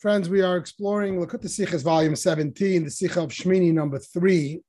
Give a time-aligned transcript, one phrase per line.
[0.00, 4.62] Friends, we are exploring Likkutei Sichos, volume 17, the Sicha of Shmini, number three.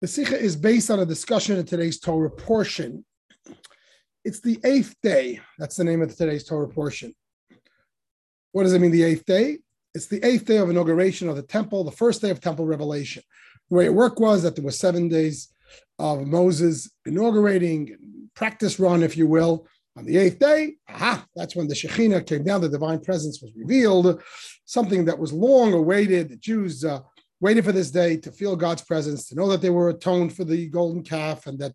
[0.00, 3.04] The Sicha is based on a discussion in today's Torah portion.
[4.24, 5.40] It's the eighth day.
[5.58, 7.14] That's the name of today's Torah portion.
[8.52, 9.58] What does it mean, the eighth day?
[9.94, 13.22] It's the eighth day of inauguration of the temple, the first day of temple revelation.
[13.68, 15.52] The way it worked was that there were seven days
[15.98, 19.66] of Moses inaugurating, practice run, if you will,
[19.98, 23.50] on the eighth day, aha, that's when the Shekhinah came down, the divine presence was
[23.56, 24.22] revealed,
[24.64, 26.28] something that was long awaited.
[26.28, 27.00] The Jews uh,
[27.40, 30.44] waited for this day to feel God's presence, to know that they were atoned for
[30.44, 31.74] the golden calf, and that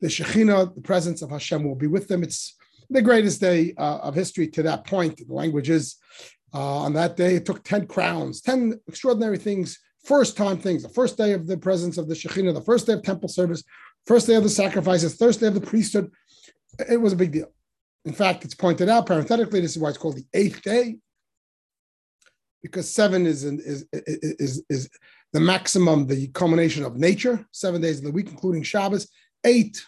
[0.00, 2.22] the Shekhinah, the presence of Hashem, will be with them.
[2.22, 2.56] It's
[2.88, 5.18] the greatest day uh, of history to that point.
[5.18, 5.96] The language is
[6.54, 10.88] uh, on that day, it took 10 crowns, 10 extraordinary things, first time things, the
[10.88, 13.62] first day of the presence of the Shekhinah, the first day of temple service,
[14.06, 16.10] first day of the sacrifices, first day of the priesthood.
[16.88, 17.52] It was a big deal.
[18.04, 20.96] In fact, it's pointed out parenthetically, this is why it's called the eighth day,
[22.62, 24.90] because seven is, is, is, is, is
[25.32, 29.08] the maximum, the culmination of nature, seven days of the week, including Shabbos.
[29.44, 29.84] Eight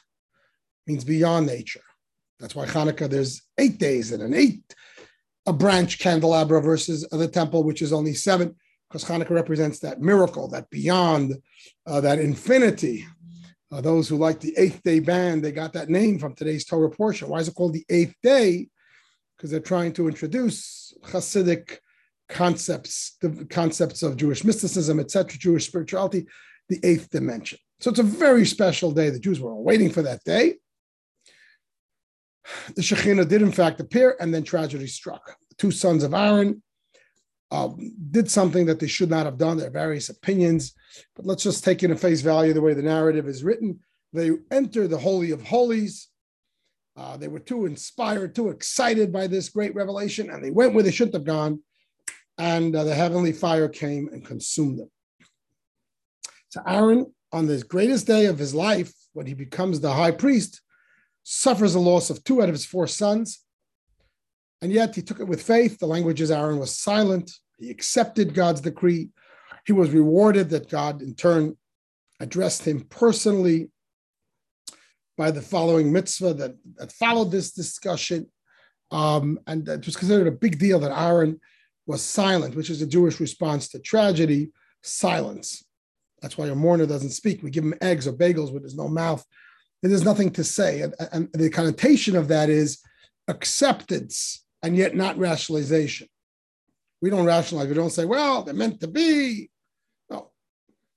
[0.86, 1.82] means beyond nature.
[2.38, 4.62] That's why Hanukkah, there's eight days and an eight,
[5.46, 8.54] a branch candelabra versus the temple, which is only seven,
[8.88, 11.34] because Hanukkah represents that miracle, that beyond,
[11.86, 13.04] uh, that infinity,
[13.72, 16.90] uh, those who like the eighth day band, they got that name from today's Torah
[16.90, 17.28] portion.
[17.28, 18.68] Why is it called the eighth day?
[19.36, 21.78] Because they're trying to introduce Hasidic
[22.28, 26.26] concepts, the concepts of Jewish mysticism, etc., Jewish spirituality,
[26.68, 27.58] the eighth dimension.
[27.80, 29.10] So it's a very special day.
[29.10, 30.56] The Jews were all waiting for that day.
[32.74, 35.36] The Shekhinah did, in fact, appear, and then tragedy struck.
[35.48, 36.62] The two sons of Aaron
[37.50, 39.56] um, did something that they should not have done.
[39.56, 40.74] There are various opinions,
[41.16, 43.80] but let's just take in a face value the way the narrative is written.
[44.12, 46.08] They enter the Holy of Holies.
[46.96, 50.82] Uh, they were too inspired, too excited by this great revelation, and they went where
[50.82, 51.60] they shouldn't have gone.
[52.38, 54.90] And uh, the heavenly fire came and consumed them.
[56.48, 60.60] So Aaron, on this greatest day of his life, when he becomes the high priest,
[61.22, 63.44] suffers the loss of two out of his four sons.
[64.62, 65.78] And yet he took it with faith.
[65.78, 67.32] The language is Aaron was silent.
[67.58, 69.10] He accepted God's decree.
[69.66, 71.56] He was rewarded that God, in turn,
[72.20, 73.70] addressed him personally
[75.16, 78.26] by the following mitzvah that, that followed this discussion.
[78.90, 81.40] Um, and it was considered a big deal that Aaron
[81.86, 84.50] was silent, which is a Jewish response to tragedy,
[84.82, 85.64] silence.
[86.20, 87.42] That's why a mourner doesn't speak.
[87.42, 89.24] We give him eggs or bagels with his no mouth.
[89.82, 90.82] There's nothing to say.
[90.82, 92.80] And, and the connotation of that is
[93.28, 96.08] acceptance and yet not rationalization.
[97.00, 97.68] We don't rationalize.
[97.68, 99.50] We don't say, well, they're meant to be.
[100.10, 100.30] No,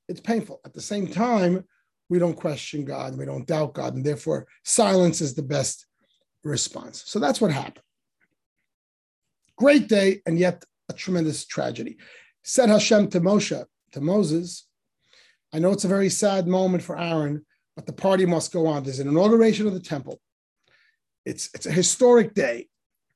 [0.08, 0.60] it's painful.
[0.66, 1.64] At the same time,
[2.10, 3.96] we don't question God and we don't doubt God.
[3.96, 5.86] And therefore, silence is the best
[6.44, 7.04] response.
[7.06, 7.80] So that's what happened.
[9.58, 11.98] Great day, and yet a tremendous tragedy.
[12.44, 13.64] Said Hashem to Moshe,
[13.94, 14.68] to Moses,
[15.54, 17.46] I know it's a very sad moment for Aaron,
[17.76, 18.84] but the party must go on.
[18.84, 20.20] There's an inauguration of the temple.
[21.26, 22.68] It's, it's a historic day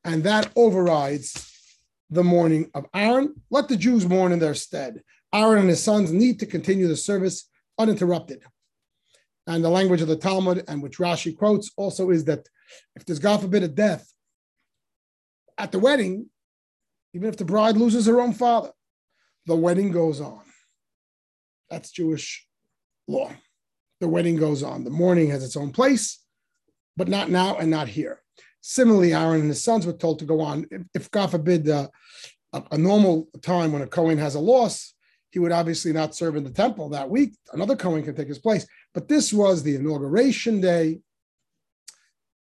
[0.07, 1.53] and that overrides
[2.09, 3.35] the mourning of Aaron.
[3.51, 5.03] Let the Jews mourn in their stead.
[5.34, 8.41] Aaron and his sons need to continue the service uninterrupted.
[9.46, 12.47] And the language of the Talmud, and which Rashi quotes, also is that
[12.96, 14.09] if there's God forbid a death
[15.57, 16.29] at the wedding,
[17.13, 18.72] even if the bride loses her own father,
[19.46, 20.41] the wedding goes on.
[21.69, 22.47] That's Jewish
[23.07, 23.31] law.
[24.00, 24.85] The wedding goes on.
[24.85, 26.23] The mourning has its own place,
[26.96, 28.22] but not now and not here.
[28.69, 30.66] Similarly, Aaron and his sons were told to go on.
[30.69, 31.88] If, if God forbid, uh,
[32.51, 34.94] a, a, normal time when a Kohen has a loss,
[35.29, 37.38] he would obviously not serve in the temple that week.
[37.53, 38.67] Another Kohen can take his place.
[38.94, 41.00] But this was the inauguration day.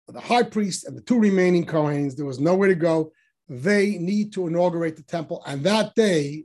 [0.10, 3.12] The high priest and the two remaining Kohens, there was nowhere to go.
[3.50, 5.42] They need to inaugurate the temple.
[5.48, 6.44] And that day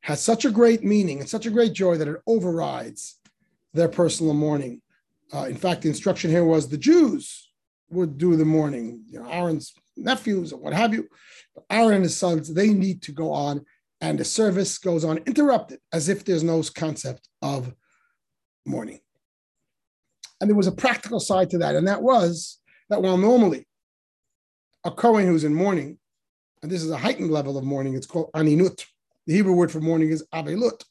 [0.00, 3.20] has such a great meaning and such a great joy that it overrides
[3.74, 4.80] their personal mourning.
[5.30, 7.49] Uh, in fact, the instruction here was the Jews
[7.90, 11.08] would do the mourning, you know, Aaron's nephews or what have you.
[11.54, 13.64] But Aaron and his sons, they need to go on,
[14.00, 17.74] and the service goes on interrupted as if there's no concept of
[18.64, 19.00] mourning.
[20.40, 22.58] And there was a practical side to that, and that was
[22.88, 23.66] that while normally
[24.84, 25.98] a Kohen who's in mourning,
[26.62, 28.84] and this is a heightened level of mourning, it's called aninut.
[29.26, 30.82] The Hebrew word for mourning is avelut.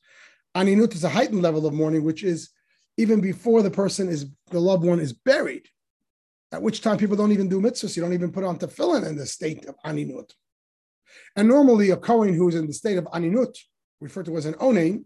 [0.55, 2.49] Aninut is a heightened level of mourning, which is
[2.97, 5.68] even before the person is, the loved one is buried
[6.51, 7.95] at which time people don't even do mitzvahs.
[7.95, 10.31] You don't even put on tefillin in the state of aninut.
[11.35, 13.55] And normally, a Kohen who is in the state of aninut,
[14.01, 15.05] referred to as an onain,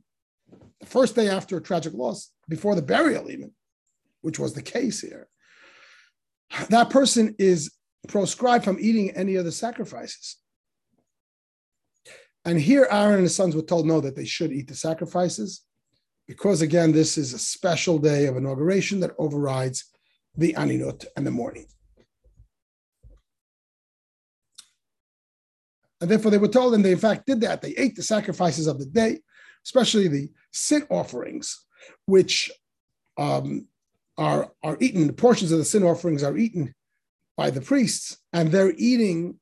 [0.79, 3.51] the first day after a tragic loss, before the burial, even,
[4.21, 5.27] which was the case here,
[6.69, 7.71] that person is
[8.07, 10.37] proscribed from eating any of the sacrifices.
[12.45, 15.61] And here, Aaron and his sons were told no, that they should eat the sacrifices,
[16.27, 19.92] because again, this is a special day of inauguration that overrides
[20.35, 21.67] the Aninut and the mourning.
[26.01, 27.61] And therefore, they were told, and they in fact did that.
[27.61, 29.19] They ate the sacrifices of the day,
[29.65, 31.65] especially the sin offerings,
[32.07, 32.51] which
[33.17, 33.67] um,
[34.17, 36.75] are, are eaten, the portions of the sin offerings are eaten
[37.37, 39.39] by the priests, and their eating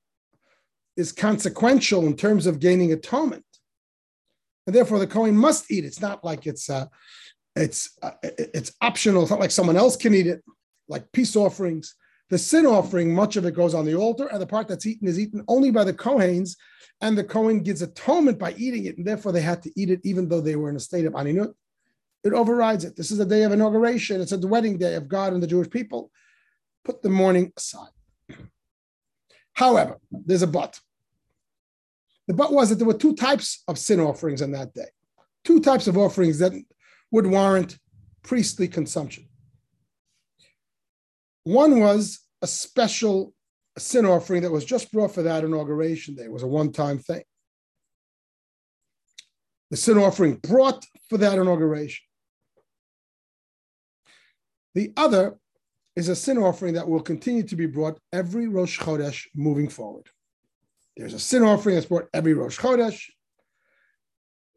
[0.95, 3.45] is consequential in terms of gaining atonement.
[4.67, 5.83] And therefore, the Kohen must eat.
[5.83, 6.85] It's not like it's uh,
[7.55, 9.23] it's uh, it's optional.
[9.23, 10.43] It's not like someone else can eat it,
[10.91, 11.95] like peace offerings.
[12.29, 15.07] The sin offering, much of it goes on the altar, and the part that's eaten
[15.07, 16.55] is eaten only by the Kohens,
[17.01, 20.01] and the Kohen gives atonement by eating it, and therefore they had to eat it
[20.03, 21.53] even though they were in a state of aninut.
[22.23, 22.95] It overrides it.
[22.95, 24.21] This is a day of inauguration.
[24.21, 26.11] It's a wedding day of God and the Jewish people.
[26.85, 27.89] Put the mourning aside.
[29.53, 30.79] However, there's a but.
[32.27, 34.89] The but was that there were two types of sin offerings on that day,
[35.43, 36.53] two types of offerings that
[37.11, 37.77] would warrant
[38.21, 39.27] priestly consumption.
[41.43, 43.33] One was a special
[43.77, 46.23] sin offering that was just brought for that inauguration day.
[46.23, 47.23] It was a one time thing.
[49.69, 52.03] The sin offering brought for that inauguration.
[54.75, 55.37] The other
[55.95, 60.07] is a sin offering that will continue to be brought every Rosh Chodesh moving forward.
[60.95, 63.01] There's a sin offering that's brought every Rosh Chodesh.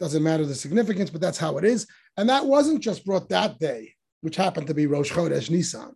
[0.00, 1.86] Doesn't matter the significance, but that's how it is.
[2.16, 5.94] And that wasn't just brought that day, which happened to be Rosh Chodesh Nisan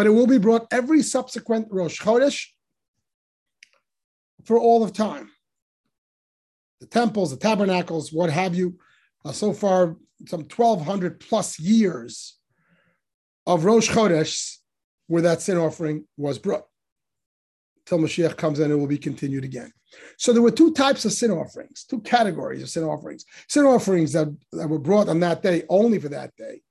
[0.00, 2.46] but it will be brought every subsequent Rosh Chodesh
[4.46, 5.30] for all of time.
[6.80, 8.78] The temples, the tabernacles, what have you.
[9.26, 12.38] Uh, so far, some 1,200 plus years
[13.46, 14.56] of Rosh Chodesh
[15.06, 16.64] where that sin offering was brought.
[17.84, 19.70] Till Mashiach comes in, it will be continued again.
[20.16, 23.26] So there were two types of sin offerings, two categories of sin offerings.
[23.50, 26.62] Sin offerings that, that were brought on that day, only for that day,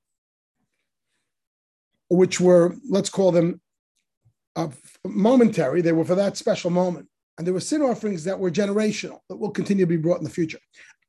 [2.09, 3.61] which were, let's call them
[4.55, 4.69] uh,
[5.05, 5.81] momentary.
[5.81, 7.07] They were for that special moment.
[7.37, 10.25] And there were sin offerings that were generational, that will continue to be brought in
[10.25, 10.59] the future.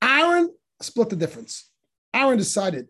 [0.03, 0.51] Aaron
[0.81, 1.71] split the difference.
[2.15, 2.89] Aaron decided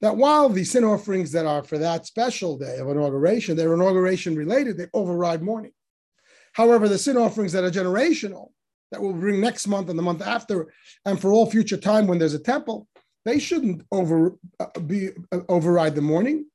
[0.00, 4.36] that while the sin offerings that are for that special day of inauguration, they're inauguration
[4.36, 5.72] related, they override mourning.
[6.52, 8.50] However, the sin offerings that are generational,
[8.90, 10.72] that will bring next month and the month after,
[11.04, 12.86] and for all future time when there's a temple,
[13.24, 16.46] they shouldn't over uh, be uh, override the mourning.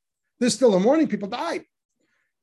[0.43, 1.63] There's still a mourning, people died.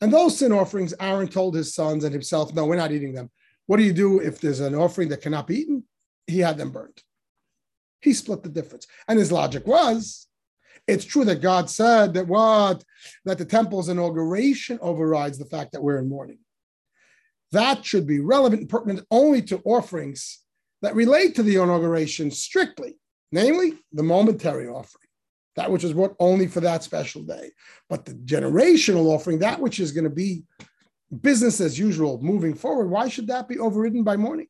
[0.01, 3.31] And those sin offerings, Aaron told his sons and himself, no, we're not eating them.
[3.67, 5.85] What do you do if there's an offering that cannot be eaten?
[6.27, 7.03] He had them burned.
[8.01, 8.87] He split the difference.
[9.07, 10.29] And his logic was
[10.89, 12.83] it's true that God said that what?
[13.27, 16.39] That the temple's inauguration overrides the fact that we're in mourning.
[17.53, 20.39] That should be relevant and pertinent only to offerings
[20.81, 22.97] that relate to the inauguration strictly,
[23.31, 25.10] namely the momentary offering
[25.57, 27.51] that which is brought only for that special day.
[27.89, 30.45] But the generational offering, that which is going to be
[31.21, 34.47] business as usual moving forward, why should that be overridden by mourning?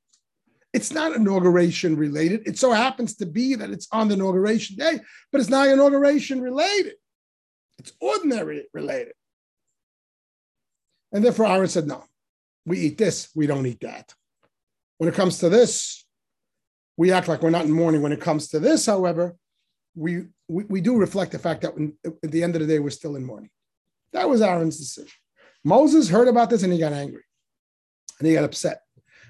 [0.73, 2.47] It's not inauguration related.
[2.47, 5.01] It so happens to be that it's on the inauguration day,
[5.33, 6.95] but it's not inauguration related.
[7.79, 9.15] It's ordinary related.
[11.13, 12.05] And therefore, Aaron said, no,
[12.67, 14.15] we eat this, we don't eat that.
[14.99, 16.05] When it comes to this,
[16.97, 18.03] we act like we're not in mourning.
[18.03, 19.35] When it comes to this, however,
[19.97, 22.81] we, we, we do reflect the fact that when, at the end of the day,
[22.81, 23.51] we're still in mourning.
[24.13, 25.13] That was Aaron's decision.
[25.65, 27.23] Moses heard about this and he got angry
[28.19, 28.81] and he got upset.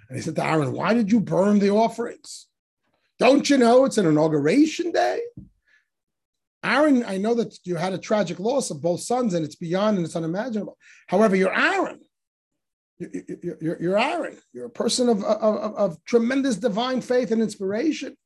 [0.09, 2.47] And he said to Aaron, Why did you burn the offerings?
[3.19, 5.21] Don't you know it's an inauguration day?
[6.65, 9.99] Aaron, I know that you had a tragic loss of both sons and it's beyond
[9.99, 10.79] and it's unimaginable.
[11.07, 12.01] However, you're Aaron.
[12.99, 14.37] You're, you're, you're Aaron.
[14.53, 18.17] You're a person of, of, of tremendous divine faith and inspiration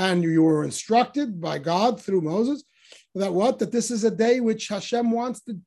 [0.00, 2.64] and you were instructed by God through Moses
[3.14, 3.58] that what?
[3.58, 5.60] That this is a day which Hashem wants the,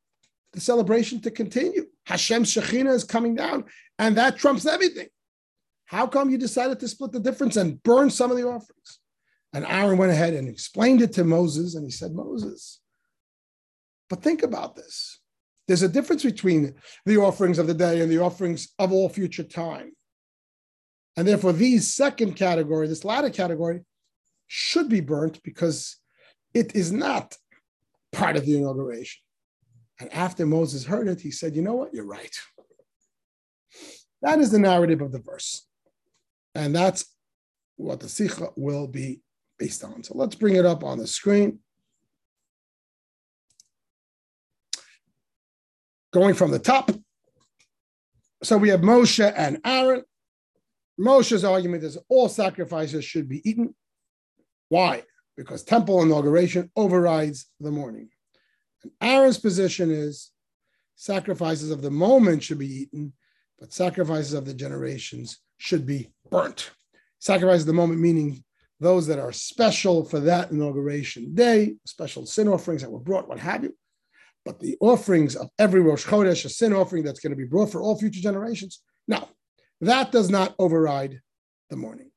[0.54, 1.86] the celebration to continue.
[2.08, 3.66] Hashem's Shekhinah is coming down,
[4.00, 5.08] and that trumps everything.
[5.86, 9.00] How come you decided to split the difference and burn some of the offerings?
[9.54, 12.80] And Aaron went ahead and explained it to Moses, and he said, Moses,
[14.10, 15.20] but think about this.
[15.68, 16.74] There's a difference between
[17.06, 19.92] the offerings of the day and the offerings of all future time.
[21.16, 23.82] And therefore, these second category, this latter category,
[24.48, 25.98] should be burnt because
[26.54, 27.36] it is not
[28.12, 29.22] part of the inauguration.
[30.00, 31.94] And after Moses heard it, he said, You know what?
[31.94, 32.36] You're right.
[34.22, 35.68] That is the narrative of the verse.
[36.56, 37.06] And that's
[37.76, 39.22] what the Sikha will be
[39.58, 40.04] based on.
[40.04, 41.60] So let's bring it up on the screen.
[46.14, 46.92] Going from the top.
[48.44, 50.04] So we have Moshe and Aaron.
[51.00, 53.74] Moshe's argument is all sacrifices should be eaten.
[54.74, 55.04] Why?
[55.38, 58.10] Because temple inauguration overrides the mourning.
[58.82, 60.32] And Aaron's position is
[60.96, 63.14] sacrifices of the moment should be eaten,
[63.60, 66.72] but sacrifices of the generations should be burnt.
[67.20, 68.44] Sacrifices of the moment meaning
[68.80, 73.38] those that are special for that inauguration day, special sin offerings that were brought, what
[73.38, 73.78] have you.
[74.44, 77.72] But the offerings of every Rosh Chodesh, a sin offering that's going to be brought
[77.72, 79.30] for all future generations, no,
[79.82, 81.22] that does not override
[81.70, 82.10] the mourning.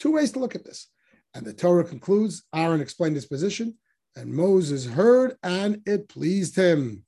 [0.00, 0.88] Two ways to look at this.
[1.34, 3.76] And the Torah concludes Aaron explained his position,
[4.16, 7.04] and Moses heard, and it pleased him.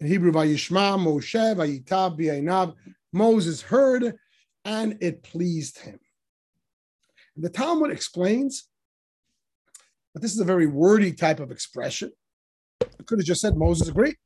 [0.00, 2.74] In Hebrew, Vayishma, Moshe, Vayitab, B'ainav,
[3.12, 4.14] Moses heard,
[4.64, 5.98] and it pleased him.
[7.34, 8.68] And the Talmud explains
[10.14, 12.12] but this is a very wordy type of expression.
[12.80, 14.16] It could have just said Moses agreed.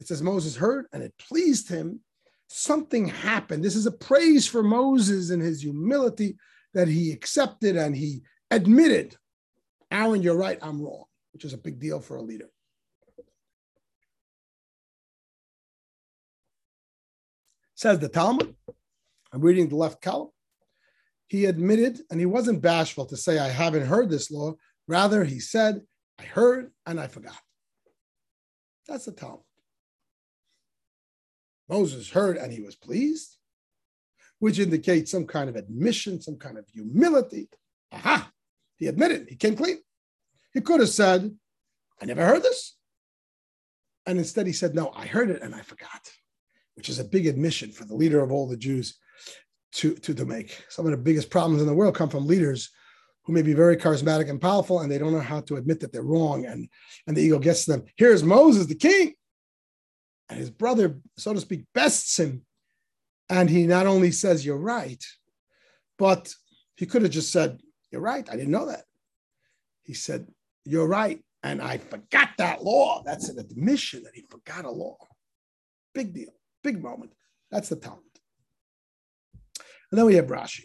[0.00, 2.00] It says Moses heard and it pleased him.
[2.48, 3.64] Something happened.
[3.64, 6.36] This is a praise for Moses and his humility
[6.74, 9.16] that he accepted and he admitted,
[9.90, 12.48] Aaron, you're right, I'm wrong, which is a big deal for a leader.
[17.74, 18.54] Says the Talmud.
[19.32, 20.28] I'm reading the left column.
[21.26, 24.54] He admitted, and he wasn't bashful to say, I haven't heard this law.
[24.86, 25.80] Rather, he said,
[26.18, 27.40] I heard and I forgot.
[28.86, 29.40] That's the Talmud.
[31.68, 33.38] Moses heard and he was pleased,
[34.42, 37.48] which indicates some kind of admission, some kind of humility.
[37.92, 38.28] Aha,
[38.76, 39.78] he admitted, he came clean.
[40.52, 41.32] He could have said,
[42.00, 42.76] I never heard this.
[44.04, 46.10] And instead he said, No, I heard it and I forgot,
[46.74, 48.98] which is a big admission for the leader of all the Jews
[49.74, 50.64] to, to, to make.
[50.68, 52.68] Some of the biggest problems in the world come from leaders
[53.22, 55.92] who may be very charismatic and powerful, and they don't know how to admit that
[55.92, 56.68] they're wrong, and,
[57.06, 57.84] and the ego gets to them.
[57.96, 59.14] Here's Moses, the king.
[60.28, 62.44] And his brother, so to speak, bests him.
[63.28, 65.02] And he not only says, You're right,
[65.98, 66.34] but
[66.76, 67.60] he could have just said,
[67.90, 68.28] You're right.
[68.30, 68.84] I didn't know that.
[69.82, 70.26] He said,
[70.64, 71.22] You're right.
[71.42, 73.02] And I forgot that law.
[73.04, 74.96] That's an admission that he forgot a law.
[75.94, 77.12] Big deal, big moment.
[77.50, 78.02] That's the Talmud.
[79.90, 80.64] And then we have Rashi.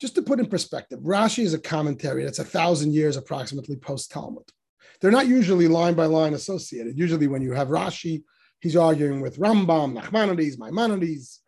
[0.00, 4.10] Just to put in perspective, Rashi is a commentary that's a thousand years approximately post
[4.10, 4.44] Talmud.
[5.00, 6.98] They're not usually line by line associated.
[6.98, 8.24] Usually, when you have Rashi,
[8.60, 11.40] he's arguing with Rambam, Nachmanides, Maimonides,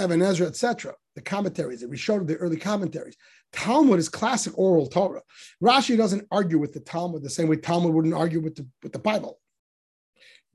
[0.00, 0.94] Even Ezra, etc.
[1.14, 3.16] The commentaries, the Rishon, the early commentaries.
[3.52, 5.22] Talmud is classic oral Torah.
[5.62, 8.92] Rashi doesn't argue with the Talmud the same way Talmud wouldn't argue with the, with
[8.92, 9.38] the Bible.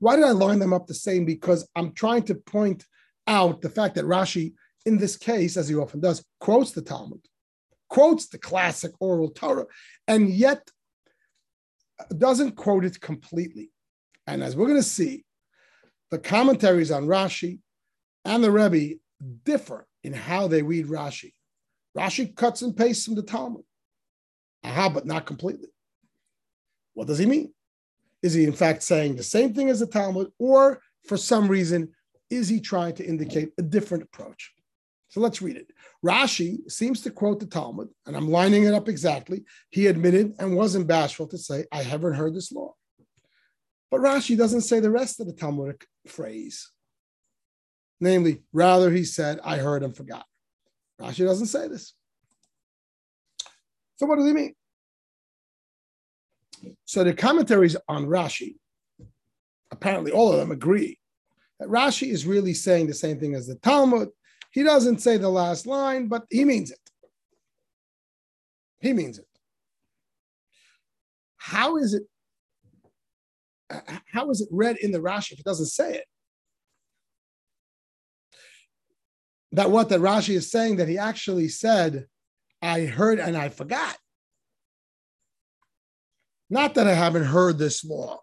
[0.00, 1.24] Why did I line them up the same?
[1.24, 2.84] Because I'm trying to point
[3.26, 4.54] out the fact that Rashi
[4.88, 7.20] in this case, as he often does, quotes the Talmud,
[7.88, 9.66] quotes the classic oral Torah,
[10.06, 10.70] and yet
[12.16, 13.70] doesn't quote it completely.
[14.26, 15.24] And as we're going to see,
[16.10, 17.60] the commentaries on Rashi
[18.24, 18.98] and the Rebbe
[19.44, 21.32] differ in how they read Rashi.
[21.96, 23.64] Rashi cuts and pastes from the Talmud.
[24.64, 25.68] Aha, but not completely.
[26.94, 27.52] What does he mean?
[28.22, 31.90] Is he in fact saying the same thing as the Talmud, or for some reason,
[32.30, 34.52] is he trying to indicate a different approach?
[35.08, 35.70] So let's read it.
[36.04, 39.44] Rashi seems to quote the Talmud, and I'm lining it up exactly.
[39.70, 42.74] He admitted and wasn't bashful to say, I haven't heard this law.
[43.90, 46.70] But Rashi doesn't say the rest of the Talmudic phrase.
[48.00, 50.26] Namely, rather he said, I heard and forgot.
[51.00, 51.94] Rashi doesn't say this.
[53.96, 54.54] So what does he mean?
[56.84, 58.56] So the commentaries on Rashi,
[59.70, 60.98] apparently all of them agree
[61.60, 64.08] that Rashi is really saying the same thing as the Talmud,
[64.50, 66.78] he doesn't say the last line, but he means it.
[68.80, 69.26] He means it.
[71.36, 72.04] How is it?
[74.12, 76.04] How is it read in the Rashi if it doesn't say it?
[79.52, 82.06] That what that Rashi is saying that he actually said,
[82.60, 83.96] I heard and I forgot.
[86.50, 88.20] Not that I haven't heard this law,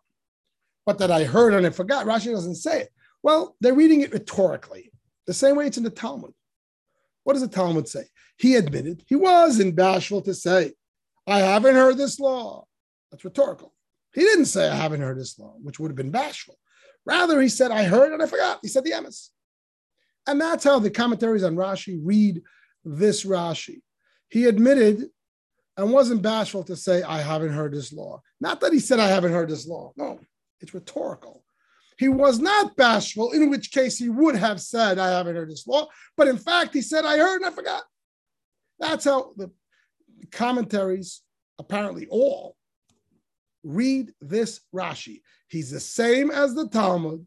[0.86, 2.06] but that I heard and I forgot.
[2.06, 2.90] Rashi doesn't say it.
[3.22, 4.92] Well, they're reading it rhetorically.
[5.28, 6.34] The same way it's in the Talmud.
[7.24, 8.06] What does the Talmud say?
[8.38, 10.74] He admitted he wasn't bashful to say,
[11.28, 12.66] I haven't heard this law.
[13.12, 13.74] That's rhetorical.
[14.15, 16.57] He didn't say, I haven't heard this law, which would have been bashful.
[17.05, 18.60] Rather, he said, I heard and I forgot.
[18.62, 19.29] He said the emes.
[20.25, 22.41] And that's how the commentaries on Rashi read
[22.86, 23.81] this Rashi.
[24.29, 25.10] He admitted
[25.77, 28.22] and wasn't bashful to say, I haven't heard this law.
[28.39, 29.91] Not that he said, I haven't heard this law.
[29.98, 30.19] No,
[30.62, 31.43] it's rhetorical.
[31.98, 35.67] He was not bashful, in which case he would have said, I haven't heard this
[35.67, 35.88] law.
[36.15, 37.84] But in fact, he said, I heard and I forgot.
[38.79, 39.51] That's how the
[40.31, 41.22] commentaries,
[41.60, 42.55] apparently all,
[43.65, 45.22] read this Rashi.
[45.48, 47.25] He's the same as the Talmud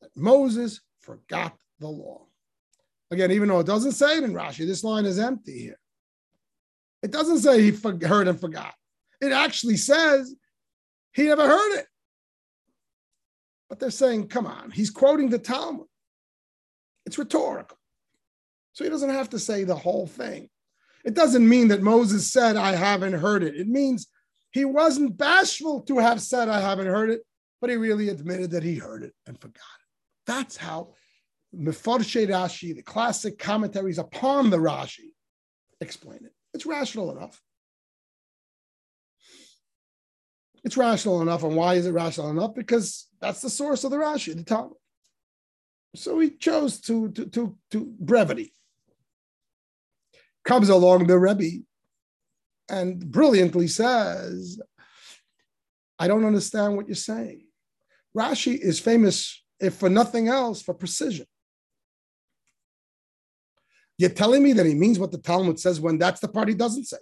[0.00, 2.26] that Moses forgot the law.
[3.10, 5.78] Again, even though it doesn't say it in Rashi, this line is empty here.
[7.02, 7.70] It doesn't say he
[8.06, 8.74] heard and forgot.
[9.20, 10.34] It actually says
[11.12, 11.86] he never heard it.
[13.68, 15.86] But they're saying, come on, he's quoting the Talmud.
[17.04, 17.78] It's rhetorical.
[18.72, 20.48] So he doesn't have to say the whole thing.
[21.04, 23.56] It doesn't mean that Moses said, I haven't heard it.
[23.56, 24.08] It means
[24.56, 27.20] he wasn't bashful to have said, I haven't heard it,
[27.60, 29.86] but he really admitted that he heard it and forgot it.
[30.26, 30.94] That's how
[31.54, 35.10] Mefarshe Rashi, the classic commentaries upon the Rashi,
[35.82, 36.32] explain it.
[36.54, 37.38] It's rational enough.
[40.64, 41.42] It's rational enough.
[41.42, 42.54] And why is it rational enough?
[42.54, 44.78] Because that's the source of the Rashi, the Talmud.
[45.94, 48.54] So he chose to, to, to, to brevity.
[50.46, 51.64] Comes along the Rebbe
[52.68, 54.60] and brilliantly says,
[55.98, 57.46] I don't understand what you're saying.
[58.16, 61.26] Rashi is famous, if for nothing else, for precision.
[63.98, 66.54] You're telling me that he means what the Talmud says when that's the part he
[66.54, 66.98] doesn't say.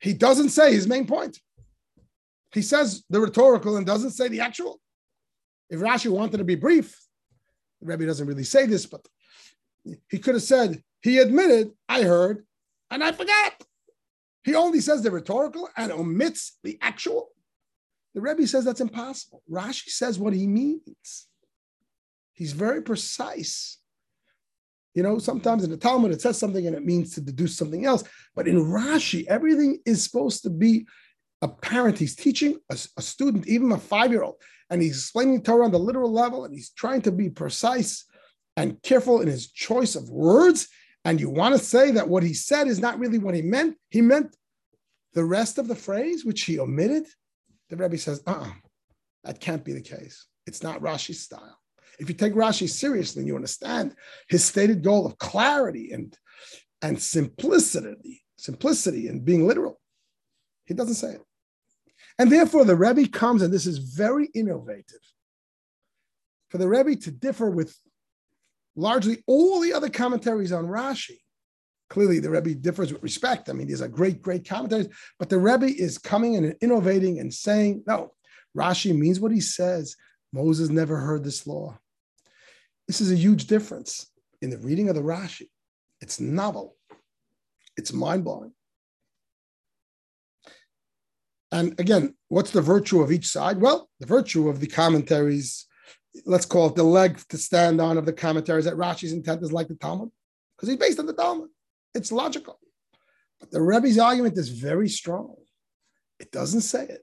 [0.00, 1.38] He doesn't say his main point.
[2.52, 4.80] He says the rhetorical and doesn't say the actual.
[5.68, 6.96] If Rashi wanted to be brief,
[7.80, 9.06] the Rebbe doesn't really say this, but
[10.08, 12.44] he could have said, he admitted, I heard,
[12.90, 13.62] and I forgot.
[14.44, 17.28] He only says the rhetorical and omits the actual.
[18.14, 19.42] The Rebbe says that's impossible.
[19.50, 21.26] Rashi says what he means.
[22.32, 23.78] He's very precise.
[24.94, 27.84] You know, sometimes in the Talmud it says something and it means to deduce something
[27.84, 28.04] else.
[28.34, 30.86] But in Rashi, everything is supposed to be
[31.42, 31.98] apparent.
[31.98, 34.36] He's teaching a, a student, even a five year old,
[34.70, 38.04] and he's explaining Torah on the literal level, and he's trying to be precise
[38.56, 40.68] and careful in his choice of words.
[41.08, 43.78] And you want to say that what he said is not really what he meant.
[43.88, 44.36] He meant
[45.14, 47.06] the rest of the phrase, which he omitted.
[47.70, 48.50] The Rebbe says, uh uh-uh,
[49.24, 50.26] that can't be the case.
[50.46, 51.58] It's not Rashi's style.
[51.98, 53.94] If you take Rashi seriously and you understand
[54.28, 56.14] his stated goal of clarity and,
[56.82, 59.80] and simplicity, simplicity and being literal,
[60.66, 61.22] he doesn't say it.
[62.18, 65.00] And therefore, the Rebbe comes, and this is very innovative,
[66.50, 67.74] for the Rebbe to differ with
[68.78, 71.18] largely all the other commentaries on Rashi.
[71.90, 73.48] Clearly, the Rebbe differs with respect.
[73.48, 74.88] I mean, these are great, great commentaries,
[75.18, 78.12] but the Rebbe is coming and innovating and saying, no,
[78.56, 79.96] Rashi means what he says.
[80.32, 81.78] Moses never heard this law.
[82.86, 84.06] This is a huge difference
[84.42, 85.48] in the reading of the Rashi.
[86.00, 86.76] It's novel,
[87.76, 88.52] it's mind blowing.
[91.50, 93.60] And again, what's the virtue of each side?
[93.60, 95.66] Well, the virtue of the commentaries,
[96.26, 99.52] let's call it the leg to stand on of the commentaries that Rashi's intent is
[99.52, 100.10] like the Talmud,
[100.56, 101.48] because he's based on the Talmud.
[101.94, 102.58] It's logical.
[103.40, 105.36] But the Rebbe's argument is very strong.
[106.18, 107.02] It doesn't say it.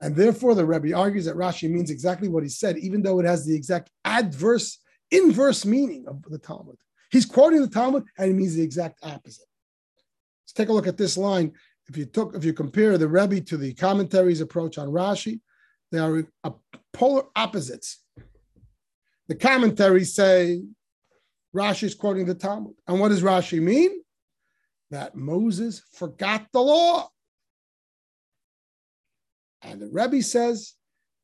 [0.00, 3.26] And therefore, the Rebbe argues that Rashi means exactly what he said, even though it
[3.26, 4.78] has the exact adverse,
[5.10, 6.76] inverse meaning of the Talmud.
[7.10, 9.46] He's quoting the Talmud and it means the exact opposite.
[10.44, 11.52] Let's take a look at this line.
[11.88, 15.40] If you took, if you compare the Rebbe to the commentaries approach on Rashi,
[15.90, 16.24] they are
[16.92, 18.02] polar opposites.
[19.28, 20.62] The commentaries say
[21.54, 22.74] Rashi is quoting the Talmud.
[22.86, 23.90] And what does Rashi mean?
[24.90, 27.08] That Moses forgot the law.
[29.62, 30.74] And the Rebbe says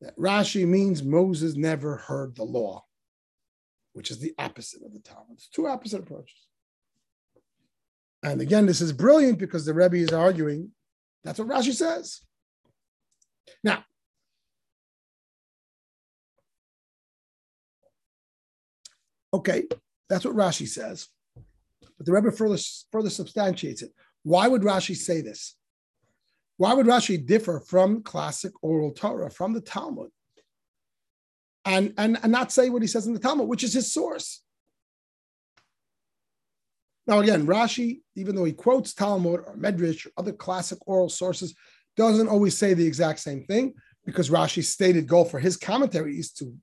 [0.00, 2.84] that Rashi means Moses never heard the law,
[3.92, 5.34] which is the opposite of the Talmud.
[5.34, 6.36] It's two opposite approaches.
[8.22, 10.72] And again, this is brilliant because the Rebbe is arguing
[11.24, 12.20] that's what Rashi says.
[13.62, 13.82] Now,
[19.34, 19.64] okay,
[20.08, 21.08] that's what Rashi says.
[21.34, 22.58] But the Rebbe further,
[22.90, 23.90] further substantiates it.
[24.22, 25.56] Why would Rashi say this?
[26.56, 30.10] Why would Rashi differ from classic oral Torah, from the Talmud,
[31.64, 34.42] and, and, and not say what he says in the Talmud, which is his source?
[37.06, 41.54] Now, again, Rashi, even though he quotes Talmud or Medrash or other classic oral sources,
[41.96, 43.74] doesn't always say the exact same thing
[44.06, 46.54] because Rashi's stated goal for his commentary is to,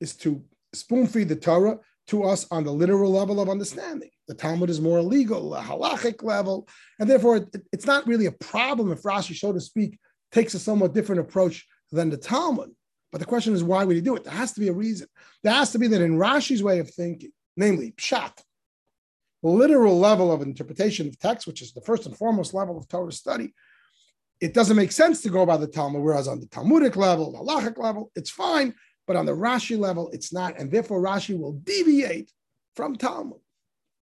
[0.00, 4.10] is to spoon feed the Torah to us on the literal level of understanding.
[4.28, 8.32] The Talmud is more legal, a halachic level, and therefore it, it's not really a
[8.32, 9.98] problem if Rashi, so to speak,
[10.32, 12.70] takes a somewhat different approach than the Talmud.
[13.12, 14.24] But the question is, why would he do it?
[14.24, 15.08] There has to be a reason.
[15.42, 18.32] There has to be that in Rashi's way of thinking, namely pshat,
[19.42, 23.12] literal level of interpretation of text, which is the first and foremost level of Torah
[23.12, 23.54] study,
[24.40, 26.02] it doesn't make sense to go by the Talmud.
[26.02, 28.74] Whereas on the Talmudic level, the halachic level, it's fine.
[29.06, 30.58] But on the Rashi level, it's not.
[30.58, 32.32] And therefore, Rashi will deviate
[32.74, 33.40] from Talmud.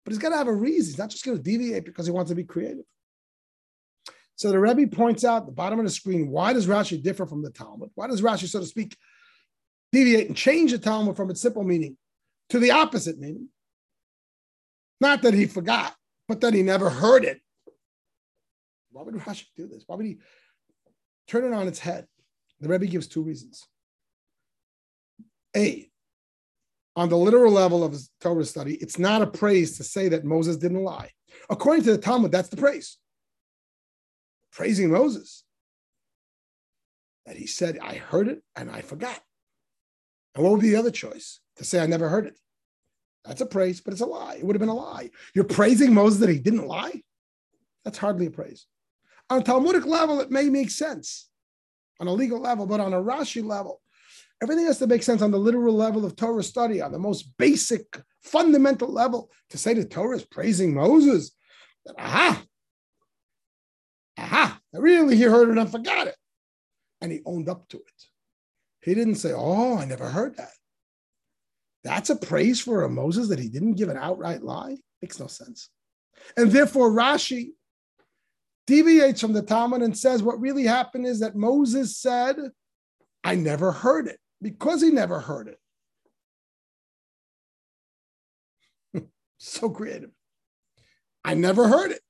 [0.04, 0.92] But he's got to have a reason.
[0.92, 2.86] He's not just going to deviate because he wants to be creative.
[4.36, 7.44] So the Rebbe points out the bottom of the screen why does Rashi differ from
[7.44, 7.92] the Talmud?
[7.96, 8.98] Why does Rashi, so to speak,
[9.92, 11.98] deviate and change the Talmud from its simple meaning
[12.50, 13.50] to the opposite meaning.
[15.00, 15.96] Not that he forgot,
[16.28, 17.42] but that he never heard it.
[18.92, 19.84] Why would Rashi do this?
[19.86, 20.18] Why would he
[21.28, 22.08] turn it on its head?
[22.60, 23.68] The Rebbe gives two reasons.
[25.56, 25.90] A,
[26.96, 30.58] on the literal level of Torah study, it's not a praise to say that Moses
[30.58, 31.12] didn't lie.
[31.50, 32.98] According to the Talmud, that's the praise.
[34.52, 35.44] Praising Moses.
[37.26, 39.20] That he said, I heard it and I forgot.
[40.36, 41.40] And what would be the other choice?
[41.58, 42.36] To say, I never heard it.
[43.26, 44.36] That's a praise, but it's a lie.
[44.36, 45.10] It would have been a lie.
[45.34, 47.02] You're praising Moses that he didn't lie?
[47.86, 48.66] That's hardly a praise.
[49.30, 51.30] On a Talmudic level, it may make sense
[52.00, 53.82] on a legal level, but on a Rashi level,
[54.44, 57.36] everything has to make sense on the literal level of Torah study, on the most
[57.38, 59.32] basic, fundamental level.
[59.52, 61.32] To say the Torah is praising Moses,
[61.86, 62.44] that, aha,
[64.20, 66.18] aha, really he heard it and forgot it.
[67.02, 68.04] And he owned up to it.
[68.82, 70.52] He didn't say, oh, I never heard that.
[71.86, 74.78] That's a praise for a Moses that he didn't give an outright lie?
[75.02, 75.70] Makes no sense.
[76.36, 77.52] And therefore, Rashi
[78.68, 82.36] deviates from the Talmud and says what really happened is that Moses said,
[83.24, 85.48] I never heard it because he never heard
[88.94, 89.08] it.
[89.40, 90.12] so creative.
[91.24, 92.02] I never heard it.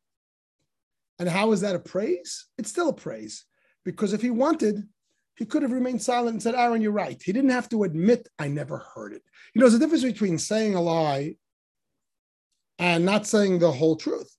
[1.19, 2.47] And how is that a praise?
[2.57, 3.45] It's still a praise
[3.85, 4.83] because if he wanted,
[5.37, 7.21] he could have remained silent and said, Aaron, you're right.
[7.23, 9.21] He didn't have to admit, I never heard it.
[9.53, 11.35] You know, there's a difference between saying a lie
[12.79, 14.35] and not saying the whole truth.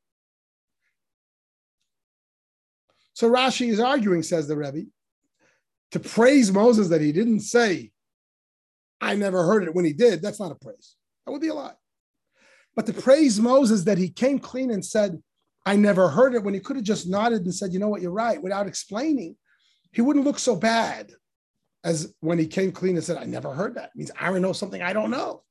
[3.15, 4.87] So Rashi is arguing, says the Rebbe,
[5.93, 7.93] to praise Moses that he didn't say,
[9.01, 10.23] I never heard it when he did.
[10.23, 10.97] That's not a praise.
[11.25, 11.75] That would be a lie.
[12.75, 15.23] But to praise Moses that he came clean and said,
[15.67, 18.03] I never heard it when he could have just nodded and said, you know what,
[18.03, 19.37] you're right, without explaining,
[19.93, 21.13] he wouldn't look so bad
[21.85, 23.91] as when he came clean and said, I never heard that.
[23.95, 25.43] It means Aaron knows something I don't know.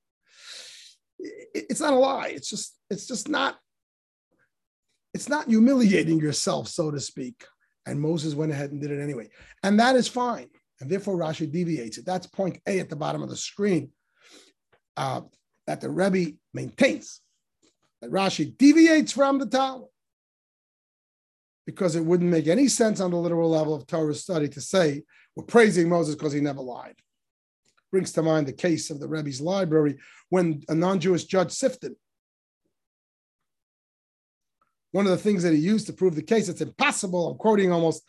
[1.20, 2.28] It's not a lie.
[2.28, 3.58] It's just, it's just not,
[5.14, 7.46] it's not humiliating yourself, so to speak.
[7.86, 9.30] And Moses went ahead and did it anyway.
[9.62, 10.48] And that is fine.
[10.80, 12.06] And therefore Rashi deviates it.
[12.06, 13.92] That's point A at the bottom of the screen
[14.98, 15.22] uh,
[15.68, 17.22] that the Rebbe maintains.
[18.02, 19.88] That Rashi deviates from the Talmud
[21.66, 25.04] because it wouldn't make any sense on the literal level of Torah study to say
[25.36, 26.96] we're praising Moses because he never lied.
[27.92, 29.98] Brings to mind the case of the Rebbe's library
[30.30, 31.96] when a non-Jewish judge Sifton.
[34.94, 37.72] One of the things that he used to prove the case, it's impossible, I'm quoting
[37.72, 38.04] almost,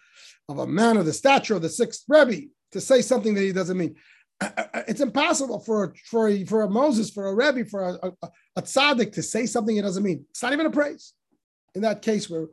[0.48, 3.52] of a man of the stature of the sixth Rebbe to say something that he
[3.52, 3.96] doesn't mean.
[4.40, 7.68] Uh, uh, uh, it's impossible for a, for a, for a Moses, for a Rebbe,
[7.68, 10.26] for a, a, a tzaddik to say something he doesn't mean.
[10.30, 11.14] It's not even a praise.
[11.74, 12.48] In that case, where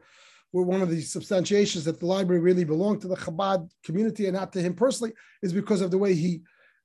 [0.52, 4.36] where one of the substantiations that the library really belonged to the Chabad community and
[4.36, 6.42] not to him personally is because of the way he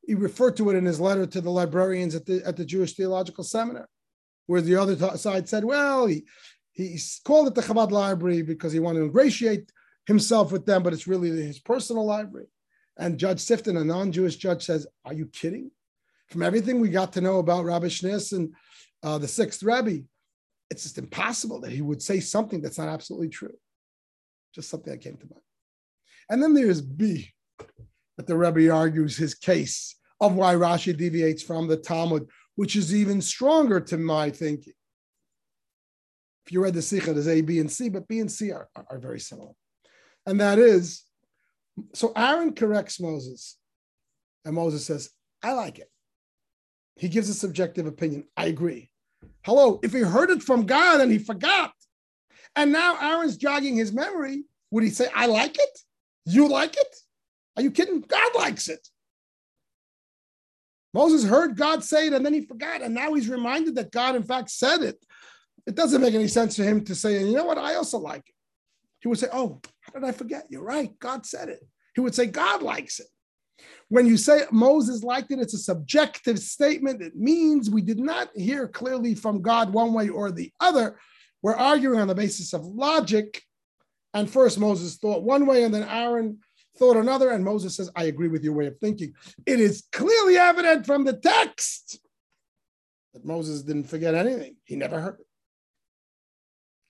[0.06, 2.94] he referred to it in his letter to the librarians at the at the Jewish
[2.94, 3.88] Theological Seminar,
[4.46, 6.24] where the other side said, well, he
[6.76, 9.72] he called it the Chabad Library because he wanted to ingratiate
[10.06, 12.48] himself with them, but it's really his personal library.
[12.98, 15.70] And Judge Sifton, a non-Jewish judge, says, "Are you kidding?"
[16.28, 18.52] From everything we got to know about Rabbi Schneerson,
[19.02, 20.04] uh, the sixth Rebbe,
[20.70, 23.56] it's just impossible that he would say something that's not absolutely true.
[24.54, 25.42] Just something that came to mind.
[26.28, 27.32] And then there's B,
[28.16, 32.94] that the Rebbe argues his case of why Rashi deviates from the Talmud, which is
[32.94, 34.72] even stronger to my thinking.
[36.46, 38.68] If you read the Sikha, there's A, B, and C, but B and C are,
[38.88, 39.52] are very similar.
[40.26, 41.02] And that is,
[41.92, 43.56] so Aaron corrects Moses,
[44.44, 45.10] and Moses says,
[45.42, 45.90] I like it.
[46.96, 48.24] He gives a subjective opinion.
[48.36, 48.90] I agree.
[49.44, 51.72] Hello, if he heard it from God and he forgot,
[52.54, 55.78] and now Aaron's jogging his memory, would he say, I like it?
[56.24, 56.96] You like it?
[57.56, 58.00] Are you kidding?
[58.00, 58.86] God likes it.
[60.94, 62.82] Moses heard God say it and then he forgot.
[62.82, 64.96] And now he's reminded that God, in fact, said it.
[65.66, 67.58] It doesn't make any sense for him to say, you know what?
[67.58, 68.34] I also like it.
[69.00, 70.46] He would say, Oh, how did I forget?
[70.48, 70.96] You're right.
[70.98, 71.60] God said it.
[71.94, 73.06] He would say, God likes it.
[73.88, 77.02] When you say Moses liked it, it's a subjective statement.
[77.02, 80.98] It means we did not hear clearly from God one way or the other.
[81.42, 83.42] We're arguing on the basis of logic.
[84.12, 86.38] And first, Moses thought one way, and then Aaron
[86.76, 87.30] thought another.
[87.30, 89.14] And Moses says, I agree with your way of thinking.
[89.46, 92.00] It is clearly evident from the text
[93.14, 95.25] that Moses didn't forget anything, he never heard it.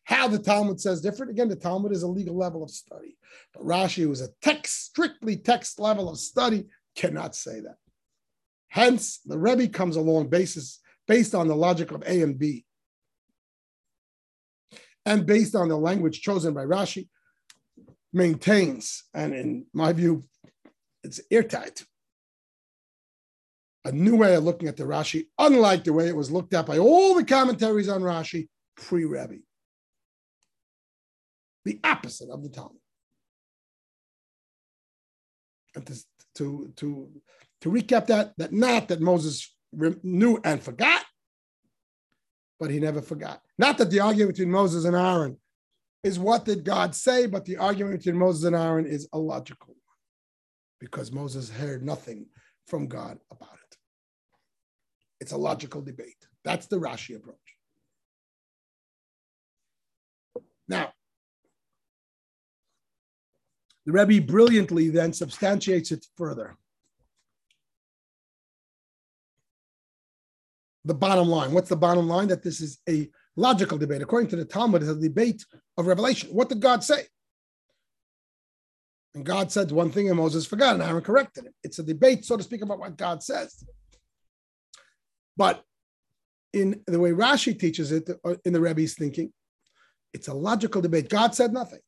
[0.06, 1.32] How the Talmud says different.
[1.32, 3.18] Again, the Talmud is a legal level of study.
[3.52, 7.74] But Rashi, was a text, strictly text level of study, cannot say that.
[8.68, 12.64] Hence, the Rebbe comes along basis based on the logic of A and B.
[15.04, 17.08] And based on the language chosen by Rashi,
[18.12, 20.22] maintains, and in my view,
[21.02, 21.84] it's airtight,
[23.84, 26.66] a new way of looking at the Rashi, unlike the way it was looked at
[26.66, 29.38] by all the commentaries on Rashi pre-Rebbe.
[31.66, 32.78] The opposite of the Talmud.
[35.74, 35.94] And to,
[36.36, 37.10] to, to,
[37.62, 41.04] to recap that, that not that Moses knew and forgot,
[42.60, 43.42] but he never forgot.
[43.58, 45.38] Not that the argument between Moses and Aaron
[46.04, 49.70] is what did God say, but the argument between Moses and Aaron is a logical
[49.70, 49.96] one
[50.78, 52.26] because Moses heard nothing
[52.68, 53.76] from God about it.
[55.20, 56.28] It's a logical debate.
[56.44, 57.36] That's the Rashi approach.
[60.68, 60.92] Now,
[63.86, 66.56] the Rebbe brilliantly then substantiates it further.
[70.84, 71.52] The bottom line.
[71.52, 72.28] What's the bottom line?
[72.28, 74.02] That this is a logical debate.
[74.02, 75.44] According to the Talmud, it's a debate
[75.78, 76.30] of revelation.
[76.30, 77.02] What did God say?
[79.14, 81.54] And God said one thing and Moses forgot, and Aaron corrected it.
[81.62, 83.64] It's a debate, so to speak, about what God says.
[85.36, 85.64] But
[86.52, 88.10] in the way Rashi teaches it,
[88.44, 89.32] in the Rebbe's thinking,
[90.12, 91.08] it's a logical debate.
[91.08, 91.80] God said nothing.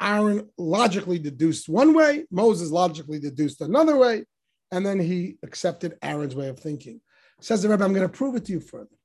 [0.00, 4.24] Aaron logically deduced one way, Moses logically deduced another way,
[4.70, 7.00] and then he accepted Aaron's way of thinking.
[7.40, 8.96] Says the Rebbe, I'm going to prove it to you further.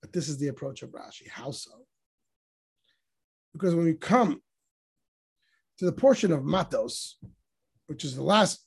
[0.00, 1.28] But this is the approach of Rashi.
[1.28, 1.70] How so?
[3.52, 4.40] Because when we come
[5.78, 7.18] to the portion of Matos,
[7.86, 8.64] which is the last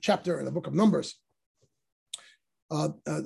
[0.00, 1.16] chapter in the book of Numbers,
[2.70, 3.20] uh, uh,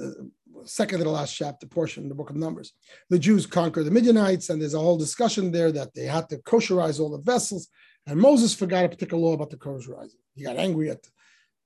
[0.64, 2.72] second to the last chapter portion in the book of Numbers.
[3.10, 6.38] The Jews conquer the Midianites, and there's a whole discussion there that they had to
[6.38, 7.68] kosherize all the vessels.
[8.06, 10.20] And Moses forgot a particular law about the kosherizing.
[10.34, 11.06] He got angry at,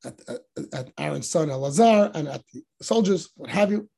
[0.05, 3.88] at, at, at Aaron's son Elazar and at the soldiers, what have you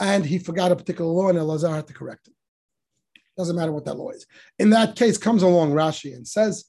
[0.00, 2.34] and he forgot a particular law, and Elazar had to correct it.
[3.36, 4.26] Doesn't matter what that law is.
[4.58, 6.64] In that case, comes along Rashi and says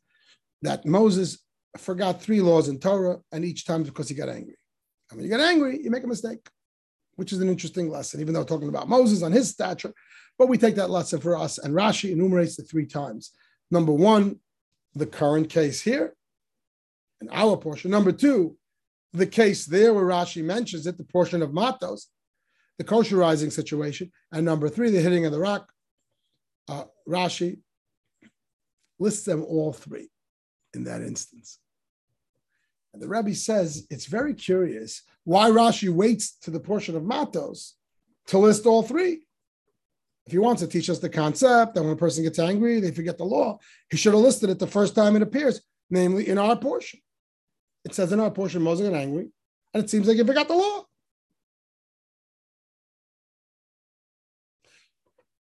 [0.61, 1.39] that Moses
[1.77, 4.57] forgot three laws in Torah, and each time because he got angry.
[5.09, 6.47] And when you get angry, you make a mistake,
[7.19, 9.93] which is an interesting lesson, even though talking about Moses on his stature.
[10.37, 13.31] But we take that lesson for us, and Rashi enumerates the three times.
[13.69, 14.39] Number one,
[14.95, 16.15] the current case here,
[17.19, 17.91] in our portion.
[17.91, 18.55] Number two,
[19.11, 22.07] the case there where Rashi mentions it, the portion of Matos,
[22.77, 24.11] the kosherizing situation.
[24.31, 25.71] And number three, the hitting of the rock.
[26.69, 27.59] Uh, Rashi
[28.97, 30.09] lists them all three
[30.73, 31.59] in that instance.
[32.93, 37.75] And the Rebbe says it's very curious why Rashi waits to the portion of Matos
[38.25, 39.27] to list all three.
[40.25, 42.89] If he wants to teach us the concept that when a person gets angry, they
[42.89, 43.59] forget the law,
[43.91, 45.61] he should have listed it the first time it appears,
[45.91, 46.99] namely in our portion.
[47.85, 49.29] It says in our portion, Moses got angry,
[49.71, 50.85] and it seems like he forgot the law.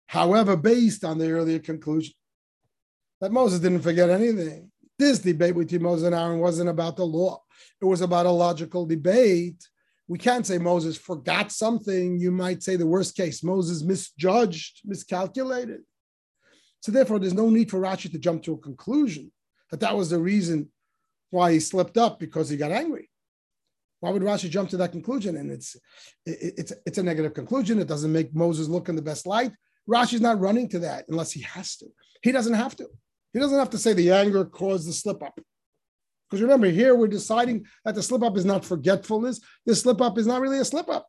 [0.04, 2.12] However, based on the earlier conclusion
[3.22, 7.42] that Moses didn't forget anything, this debate between Moses and Aaron wasn't about the law,
[7.80, 9.62] it was about a logical debate.
[10.08, 12.18] We can't say Moses forgot something.
[12.18, 15.80] You might say the worst case, Moses misjudged, miscalculated.
[16.80, 19.30] So, therefore, there's no need for Rashi to jump to a conclusion
[19.70, 20.70] that that was the reason
[21.30, 23.08] why he slipped up because he got angry.
[24.00, 25.36] Why would Rashi jump to that conclusion?
[25.36, 25.76] And it's
[26.26, 27.78] it's it's a negative conclusion.
[27.78, 29.52] It doesn't make Moses look in the best light.
[29.88, 31.86] Rashi's not running to that unless he has to.
[32.20, 32.88] He doesn't have to.
[33.32, 35.38] He doesn't have to say the anger caused the slip up.
[36.32, 39.38] Because remember, here we're deciding that the slip up is not forgetfulness.
[39.66, 41.06] The slip up is not really a slip up.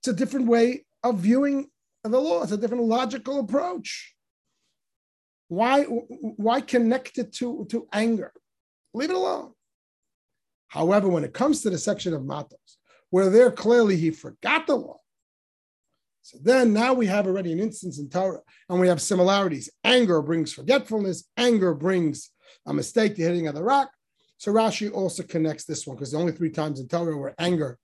[0.00, 1.68] It's a different way of viewing
[2.02, 2.42] the law.
[2.42, 4.14] It's a different logical approach.
[5.48, 8.32] Why, why connect it to, to anger?
[8.94, 9.52] Leave it alone.
[10.68, 12.78] However, when it comes to the section of Matos,
[13.10, 14.96] where there clearly he forgot the law,
[16.22, 19.68] so then now we have already an instance in Torah and we have similarities.
[19.84, 22.30] Anger brings forgetfulness, anger brings
[22.66, 23.90] a mistake, the hitting of the rock.
[24.38, 27.78] So Rashi also connects this one because the only three times in Torah where anger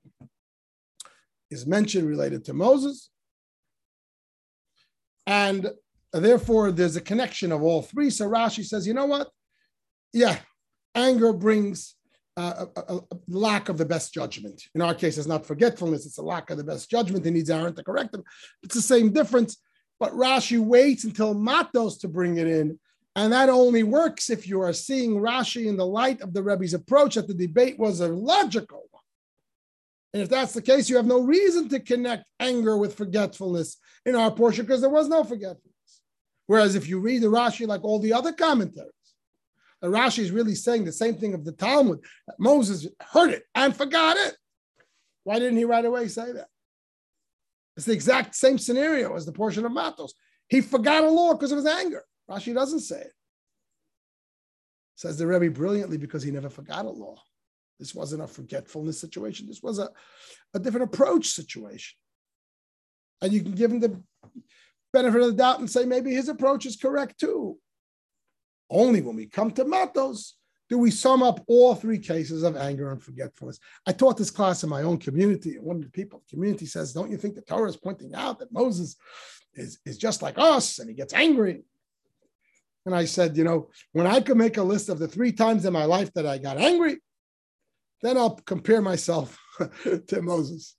[1.51, 3.11] is mentioned related to Moses.
[5.27, 5.71] And
[6.13, 8.11] therefore, there's a connection of all three.
[8.11, 9.29] So Rashi says, you know what?
[10.13, 10.39] Yeah,
[10.95, 11.97] anger brings
[12.37, 14.63] a, a, lack of the best judgment.
[14.75, 17.25] In our case, it's not forgetfulness, it's a lack of the best judgment.
[17.25, 18.23] He needs Aaron to correct him.
[18.63, 19.57] It's the same difference.
[20.01, 22.79] But Rashi waits until Matos to bring it in.
[23.17, 26.75] And that only works if you are seeing Rashi in the light of the Rebbe's
[26.75, 29.03] approach that the debate was a logical one.
[30.13, 34.17] And if that's the case, you have no reason to connect anger with forgetfulness in
[34.17, 35.71] our portion because there was no forgetfulness.
[36.47, 38.91] Whereas if you read the Rashi like all the other commentaries,
[39.81, 42.01] the Rashi is really saying the same thing of the Talmud.
[42.27, 44.37] That Moses heard it and forgot it.
[45.23, 46.49] Why didn't he right away say that?
[47.77, 50.15] It's the exact same scenario as the portion of Matos.
[50.49, 52.05] He forgot a law because of his anger.
[52.31, 53.13] Rashi doesn't say it.
[54.97, 57.17] Says the Rebbe brilliantly because he never forgot a law.
[57.79, 59.47] This wasn't a forgetfulness situation.
[59.47, 59.91] This was a,
[60.55, 61.97] a different approach situation.
[63.21, 64.01] And you can give him the
[64.93, 67.59] benefit of the doubt and say maybe his approach is correct too.
[68.71, 70.35] Only when we come to Matos
[70.71, 73.59] do we sum up all three cases of anger and forgetfulness.
[73.87, 75.59] I taught this class in my own community.
[75.59, 78.39] One of the people the community says, Don't you think the Torah is pointing out
[78.39, 78.97] that Moses
[79.55, 81.65] is, is just like us and he gets angry?
[82.87, 85.65] And I said, You know, when I could make a list of the three times
[85.65, 86.99] in my life that I got angry,
[88.03, 89.39] then I'll compare myself
[90.09, 90.77] to Moses.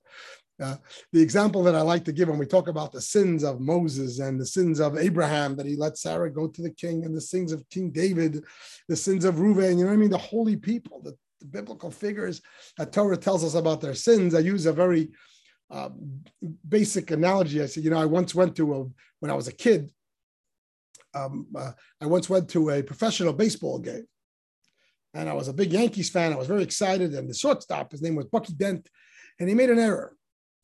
[0.61, 0.75] Uh,
[1.11, 4.19] the example that I like to give when we talk about the sins of Moses
[4.19, 7.19] and the sins of Abraham, that he let Sarah go to the king, and the
[7.19, 8.41] sins of King David,
[8.87, 10.09] the sins of Reuven, you know what I mean?
[10.09, 12.41] The holy people, the, the biblical figures
[12.77, 14.33] that Torah tells us about their sins.
[14.33, 15.09] I use a very
[15.69, 15.89] uh,
[16.69, 17.61] basic analogy.
[17.61, 18.85] I said, you know, I once went to a,
[19.19, 19.91] when I was a kid,
[21.15, 24.05] um, uh, I once went to a professional baseball game.
[25.13, 26.33] And I was a big Yankees fan.
[26.33, 27.13] I was very excited.
[27.13, 28.89] And the shortstop, his name was Bucky Dent,
[29.39, 30.15] and he made an error.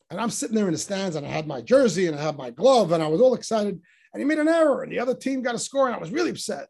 [0.09, 2.35] And I'm sitting there in the stands and I had my jersey and I had
[2.35, 3.79] my glove and I was all excited.
[4.13, 6.11] And he made an error and the other team got a score and I was
[6.11, 6.67] really upset.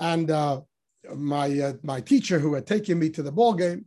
[0.00, 0.62] And uh,
[1.14, 3.86] my, uh, my teacher who had taken me to the ball game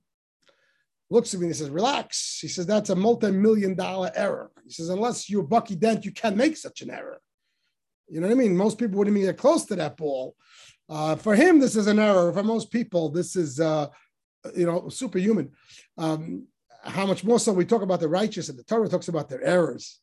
[1.09, 2.39] looks at me and he says, relax.
[2.41, 4.51] He says, that's a multi-million dollar error.
[4.63, 7.19] He says, unless you're Bucky Dent, you can't make such an error.
[8.07, 8.55] You know what I mean?
[8.55, 10.35] Most people wouldn't even get close to that ball.
[10.87, 12.31] Uh, for him, this is an error.
[12.31, 13.87] For most people, this is, uh,
[14.55, 15.51] you know, superhuman.
[15.97, 16.47] Um,
[16.83, 19.43] how much more so we talk about the righteous and the Torah talks about their
[19.43, 19.99] errors.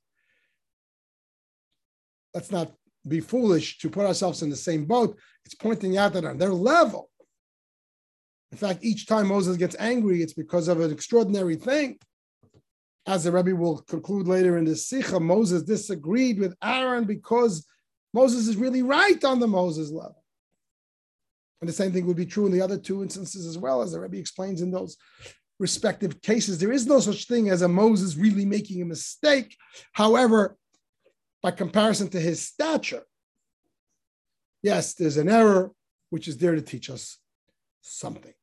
[2.34, 2.72] Let's not
[3.06, 5.16] be foolish to put ourselves in the same boat.
[5.44, 7.10] It's pointing out that on their level,
[8.50, 11.98] in fact, each time Moses gets angry, it's because of an extraordinary thing.
[13.06, 17.66] As the Rebbe will conclude later in the Sikha, Moses disagreed with Aaron because
[18.12, 20.22] Moses is really right on the Moses level.
[21.60, 23.92] And the same thing would be true in the other two instances as well, as
[23.92, 24.96] the Rebbe explains in those
[25.58, 26.58] respective cases.
[26.58, 29.56] There is no such thing as a Moses really making a mistake.
[29.92, 30.56] However,
[31.40, 33.04] by comparison to his stature,
[34.62, 35.70] yes, there's an error
[36.10, 37.18] which is there to teach us
[37.80, 38.34] something.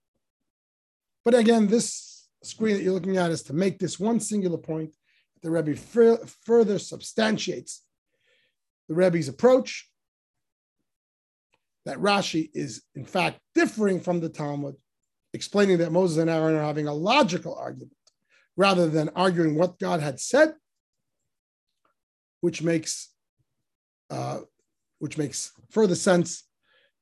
[1.26, 4.96] But again, this screen that you're looking at is to make this one singular point.
[5.36, 5.76] That the Rebbe
[6.46, 7.84] further substantiates
[8.90, 9.88] the Rebbe's approach
[11.86, 14.76] that Rashi is in fact differing from the Talmud
[15.34, 17.94] explaining that Moses and Aaron are having a logical argument
[18.58, 20.54] rather than arguing what God had said,
[22.42, 23.14] which makes
[24.10, 24.40] uh,
[24.98, 26.44] which makes further sense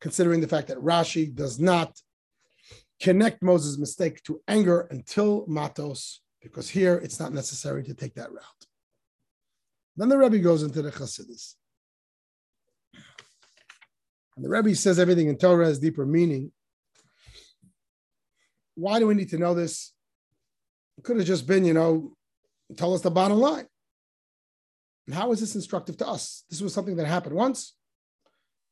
[0.01, 1.97] considering the fact that Rashi does not
[3.01, 8.31] connect Moses' mistake to anger until Matos, because here it's not necessary to take that
[8.31, 8.43] route.
[9.95, 11.55] Then the Rebbe goes into the Chassidus.
[14.37, 16.51] And the Rebbe says everything in Torah has deeper meaning
[18.77, 19.91] why do we need to know this?
[20.97, 22.13] It could have just been, you know,
[22.77, 23.65] tell us the bottom line.
[25.11, 26.43] How is this instructive to us?
[26.49, 27.75] This was something that happened once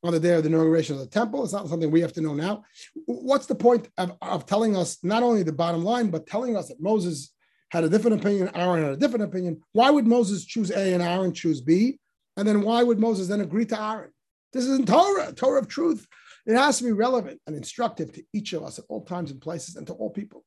[0.03, 1.43] on the day of the inauguration of the temple.
[1.43, 2.63] It's not something we have to know now.
[3.05, 6.67] What's the point of, of telling us not only the bottom line, but telling us
[6.67, 7.33] that Moses
[7.69, 9.61] had a different opinion, Aaron had a different opinion?
[9.71, 11.99] Why would Moses choose A and Aaron choose B?
[12.37, 14.11] And then why would Moses then agree to Aaron?
[14.55, 16.07] This is in Torah, Torah of truth.
[16.45, 19.41] It has to be relevant and instructive to each of us at all times and
[19.41, 20.45] places and to all people.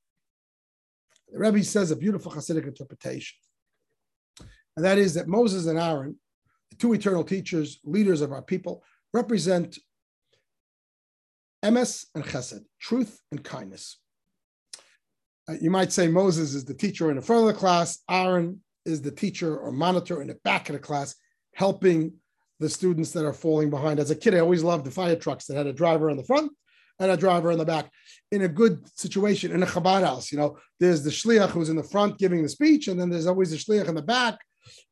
[1.31, 3.37] The Rebbe says a beautiful Hasidic interpretation,
[4.77, 6.18] and that is that Moses and Aaron,
[6.71, 9.79] the two eternal teachers, leaders of our people, represent
[11.62, 13.99] emes and chesed, truth and kindness.
[15.47, 18.62] Uh, you might say Moses is the teacher in the front of the class, Aaron
[18.87, 21.14] is the teacher or monitor in the back of the class,
[21.55, 22.14] helping
[22.61, 24.01] the students that are falling behind.
[24.01, 26.25] As a kid, I always loved the fire trucks that had a driver in the
[26.25, 26.53] front
[26.99, 27.90] and a driver in the back.
[28.33, 31.77] In a good situation, in a Chabad house, you know, there's the shliach who's in
[31.77, 34.38] the front giving the speech, and then there's always the shliach in the back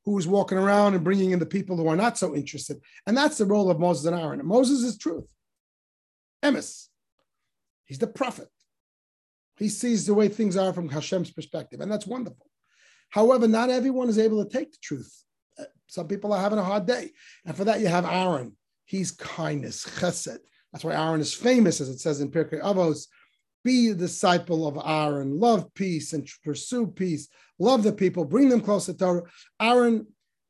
[0.05, 2.79] who's walking around and bringing in the people who are not so interested.
[3.07, 4.41] And that's the role of Moses and Aaron.
[4.41, 5.27] And Moses is truth.
[6.43, 6.87] Emes.
[7.85, 8.49] He's the prophet.
[9.59, 12.47] He sees the way things are from Hashem's perspective, and that's wonderful.
[13.11, 15.25] However, not everyone is able to take the truth
[15.87, 17.11] some people are having a hard day.
[17.45, 18.57] And for that, you have Aaron.
[18.85, 20.39] He's kindness, chesed.
[20.73, 23.07] That's why Aaron is famous, as it says in Pirkei Avos.
[23.65, 27.29] Be a disciple of Aaron, love peace and pursue peace,
[27.59, 29.23] love the people, bring them close to Torah.
[29.61, 30.07] Aaron,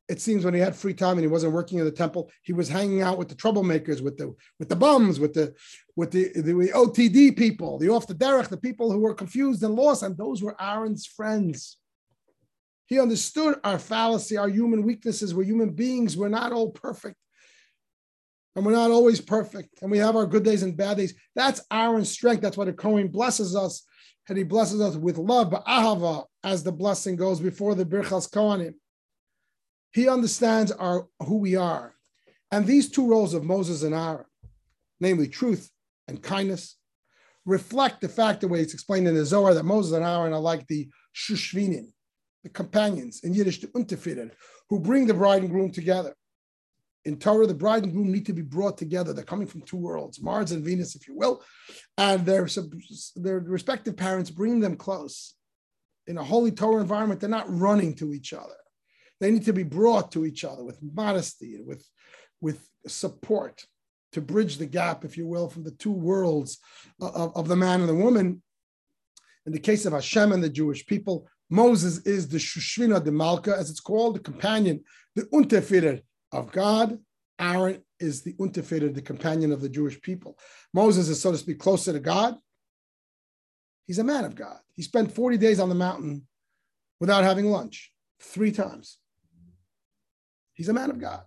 [0.07, 2.53] it seems when he had free time and he wasn't working in the temple, he
[2.53, 5.53] was hanging out with the troublemakers, with the with the bums, with the
[5.95, 9.75] with the, the OTD people, the off the derech, the people who were confused and
[9.75, 11.77] lost, and those were Aaron's friends.
[12.87, 15.33] He understood our fallacy, our human weaknesses.
[15.33, 16.17] We're human beings.
[16.17, 17.17] We're not all perfect.
[18.55, 19.81] And we're not always perfect.
[19.81, 21.13] And we have our good days and bad days.
[21.35, 22.41] That's our strength.
[22.41, 23.83] That's why the Kohen blesses us
[24.29, 28.29] and he blesses us with love, but ahava, as the blessing goes before the birchas
[28.29, 28.73] kohanim.
[29.93, 31.93] He understands our who we are.
[32.51, 34.25] And these two roles of Moses and Aaron,
[34.99, 35.69] namely truth
[36.07, 36.77] and kindness,
[37.45, 40.39] reflect the fact, the way it's explained in the Zohar, that Moses and Aaron are
[40.39, 41.87] like the shushvinim,
[42.47, 44.31] the companions, in Yiddish, the unterfitter,
[44.69, 46.15] who bring the bride and groom together.
[47.03, 49.11] In Torah, the bride and groom need to be brought together.
[49.11, 51.43] They're coming from two worlds, Mars and Venus, if you will,
[51.97, 52.47] and their,
[53.17, 55.35] their respective parents bring them close.
[56.07, 58.55] In a holy Torah environment, they're not running to each other.
[59.19, 61.85] They need to be brought to each other with modesty and with,
[62.39, 63.65] with support
[64.13, 66.59] to bridge the gap, if you will, from the two worlds
[67.01, 68.41] of, of the man and the woman.
[69.45, 73.55] In the case of Hashem and the Jewish people, Moses is the Shushvina de Malka,
[73.55, 74.83] as it's called, the companion,
[75.15, 76.99] the Unterfitter of God.
[77.39, 80.37] Aaron is the Unterfitter, the companion of the Jewish people.
[80.73, 82.35] Moses is, so to speak, closer to God.
[83.85, 84.59] He's a man of God.
[84.75, 86.27] He spent 40 days on the mountain
[86.99, 88.97] without having lunch three times.
[90.53, 91.21] He's a man of God.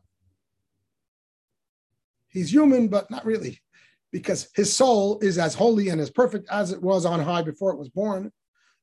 [2.29, 3.61] He's human, but not really,
[4.13, 7.73] because his soul is as holy and as perfect as it was on high before
[7.73, 8.31] it was born,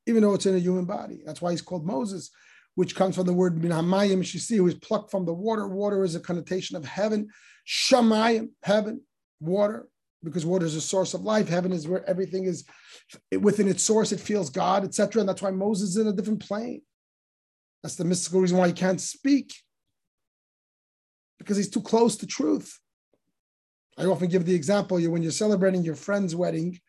[0.08, 1.20] even though it's in a human body.
[1.24, 2.30] That's why he's called Moses,
[2.74, 5.68] which comes from the word minamayim shisi, who is plucked from the water.
[5.68, 7.28] Water is a connotation of heaven.
[7.66, 9.02] Shamayim, heaven,
[9.40, 9.88] water,
[10.24, 11.48] because water is a source of life.
[11.48, 12.64] Heaven is where everything is
[13.38, 14.10] within its source.
[14.10, 15.20] It feels God, etc.
[15.20, 16.82] And that's why Moses is in a different plane.
[17.82, 19.54] That's the mystical reason why he can't speak,
[21.38, 22.78] because he's too close to truth.
[23.96, 26.80] I often give the example you when you're celebrating your friend's wedding,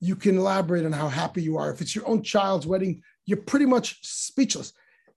[0.00, 1.70] you can elaborate on how happy you are.
[1.70, 4.72] If it's your own child's wedding, you're pretty much speechless.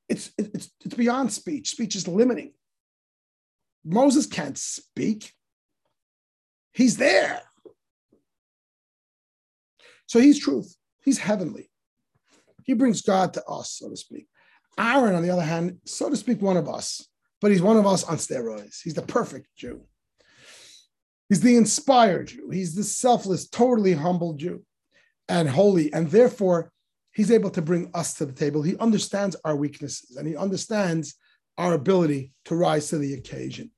[0.07, 1.69] It's, it's, it's beyond speech.
[1.69, 2.53] Speech is limiting.
[3.85, 5.33] Moses can't speak,
[6.73, 7.41] he's there.
[10.05, 11.69] So he's truth, he's heavenly.
[12.63, 14.27] He brings God to us, so to speak.
[14.77, 17.07] Aaron, on the other hand, so to speak, one of us,
[17.41, 18.81] but he's one of us on steroids.
[18.83, 19.81] He's the perfect Jew.
[21.29, 22.49] He's the inspired Jew.
[22.49, 24.63] He's the selfless, totally humble Jew
[25.29, 25.93] and holy.
[25.93, 26.71] And therefore,
[27.13, 28.61] he's able to bring us to the table.
[28.61, 31.15] He understands our weaknesses and he understands
[31.57, 33.71] our ability to rise to the occasion.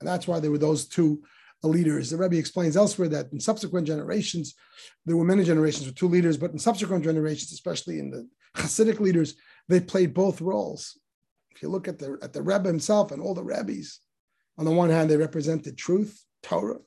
[0.00, 1.22] And that's why there were those two
[1.62, 2.10] leaders.
[2.10, 4.54] The Rebbe explains elsewhere that in subsequent generations,
[5.06, 9.00] there were many generations with two leaders, but in subsequent generations, especially in the Hasidic
[9.00, 9.34] leaders,
[9.68, 10.98] they played both roles.
[11.54, 14.00] If you look at the at the Rebbe himself and all the Rebbes,
[14.58, 16.80] on the one hand, they represented truth, Torah,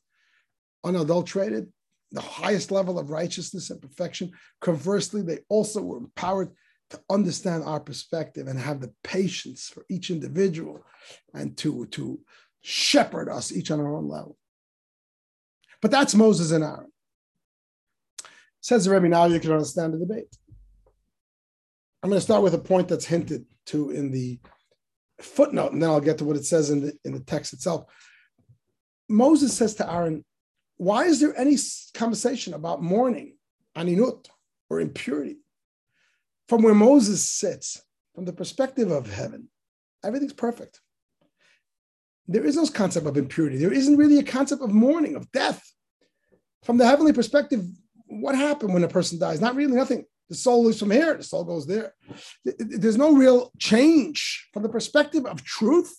[0.83, 1.71] unadulterated,
[2.11, 4.31] the highest level of righteousness and perfection.
[4.61, 6.51] Conversely, they also were empowered
[6.91, 10.85] to understand our perspective and have the patience for each individual
[11.33, 12.19] and to, to
[12.61, 14.37] shepherd us each on our own level.
[15.81, 16.91] But that's Moses and Aaron.
[18.61, 20.35] Says the Rebbe, now you can understand the debate.
[22.01, 24.39] I'm going to start with a point that's hinted to in the
[25.21, 27.85] footnote, and then I'll get to what it says in the, in the text itself.
[29.07, 30.25] Moses says to Aaron,
[30.77, 31.57] Why is there any
[31.93, 33.37] conversation about mourning,
[33.75, 34.27] aninut,
[34.69, 35.37] or impurity?
[36.47, 37.81] From where Moses sits,
[38.13, 39.49] from the perspective of heaven,
[40.03, 40.81] everything's perfect.
[42.27, 43.57] There is no concept of impurity.
[43.57, 45.63] There isn't really a concept of mourning, of death.
[46.63, 47.63] From the heavenly perspective,
[48.07, 49.41] what happened when a person dies?
[49.41, 50.05] Not really nothing.
[50.29, 51.93] The soul is from here, the soul goes there.
[52.43, 55.95] There's no real change from the perspective of truth.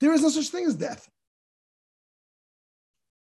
[0.00, 1.08] There is no such thing as death.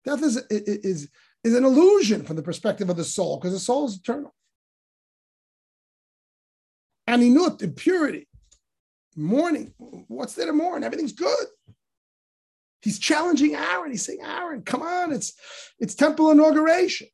[0.05, 1.09] Death is, is,
[1.45, 4.35] is an illusion from the perspective of the soul, because the soul is eternal.
[7.09, 8.29] Aninut, impurity,
[9.17, 9.75] mourning.
[10.09, 10.85] What's there to mourn?
[10.85, 11.47] Everything's good.
[12.83, 13.91] He's challenging Aaron.
[13.91, 15.35] He's saying, Aaron, come on, it's
[15.79, 17.09] it's temple inauguration.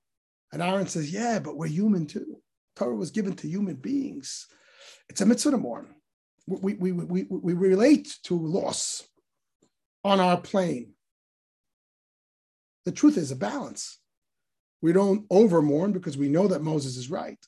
[0.52, 2.36] And Aaron says, Yeah, but we're human too.
[2.76, 4.46] Torah was given to human beings.
[5.08, 5.94] It's a mitzvah to mourn.
[6.46, 9.02] We, we, we, we, we relate to loss
[10.04, 10.92] on our plane.
[12.86, 13.98] The truth is a balance.
[14.80, 17.38] We don't over mourn because we know that Moses is right,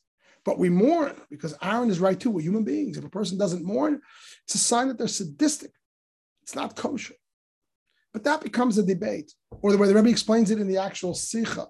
[0.44, 2.30] but we mourn because Aaron is right too.
[2.30, 2.98] We're human beings.
[2.98, 4.00] If a person doesn't mourn,
[4.44, 5.70] it's a sign that they're sadistic.
[6.42, 7.14] It's not kosher.
[8.12, 11.14] But that becomes a debate, or the way the Rebbe explains it in the actual
[11.14, 11.68] Sikha.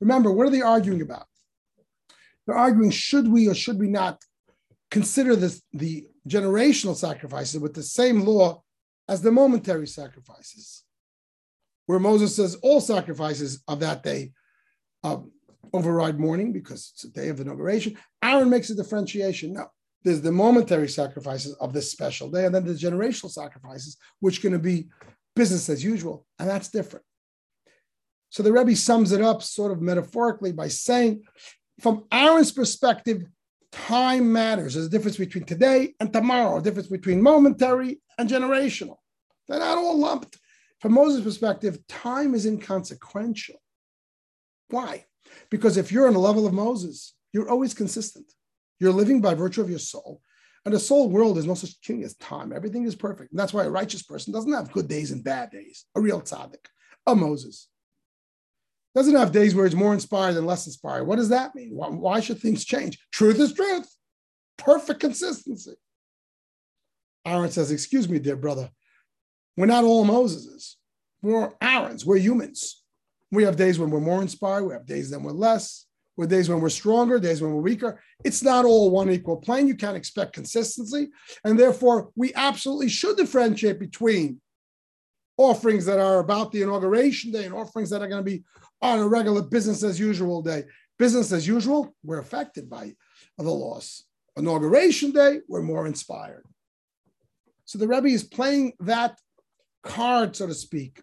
[0.00, 1.26] Remember, what are they arguing about?
[2.46, 4.22] They're arguing should we or should we not
[4.90, 8.62] consider this, the generational sacrifices with the same law
[9.08, 10.84] as the momentary sacrifices,
[11.86, 14.32] where Moses says all sacrifices of that day
[15.04, 15.30] um,
[15.72, 17.96] override mourning because it's a day of inauguration.
[18.22, 19.54] Aaron makes a differentiation.
[19.54, 19.66] No,
[20.04, 24.42] there's the momentary sacrifices of this special day, and then the generational sacrifices, which are
[24.42, 24.88] going to be
[25.34, 27.04] business as usual, and that's different.
[28.30, 31.22] So the Rebbe sums it up sort of metaphorically by saying
[31.80, 33.24] from Aaron's perspective,
[33.72, 34.74] time matters.
[34.74, 38.96] There's a difference between today and tomorrow, a difference between momentary and generational.
[39.48, 40.38] They're not all lumped.
[40.82, 43.62] From Moses' perspective, time is inconsequential.
[44.68, 45.04] Why?
[45.48, 48.26] Because if you're on the level of Moses, you're always consistent.
[48.80, 50.20] You're living by virtue of your soul.
[50.64, 52.52] And the soul world is no such thing as time.
[52.52, 53.30] Everything is perfect.
[53.30, 55.84] And that's why a righteous person doesn't have good days and bad days.
[55.94, 56.66] A real tzaddik,
[57.06, 57.68] a Moses.
[58.96, 61.04] Doesn't have days where it's more inspired and less inspired.
[61.04, 61.76] What does that mean?
[61.76, 62.98] Why, why should things change?
[63.12, 63.88] Truth is truth.
[64.58, 65.74] Perfect consistency.
[67.24, 68.68] Aaron says, Excuse me, dear brother.
[69.56, 70.74] We're not all Moseses.
[71.20, 72.04] We're Aaron's.
[72.04, 72.82] We're humans.
[73.30, 74.64] We have days when we're more inspired.
[74.64, 75.86] We have days when we're less.
[76.16, 78.00] We have days when we're stronger, days when we're weaker.
[78.24, 79.68] It's not all one equal plane.
[79.68, 81.08] You can't expect consistency.
[81.44, 84.40] And therefore, we absolutely should differentiate between
[85.38, 88.44] offerings that are about the inauguration day and offerings that are going to be
[88.82, 90.64] on a regular business as usual day.
[90.98, 92.94] Business as usual, we're affected by
[93.38, 94.04] the loss.
[94.36, 96.44] Inauguration day, we're more inspired.
[97.64, 99.18] So the Rebbe is playing that
[99.82, 101.02] card, so to speak,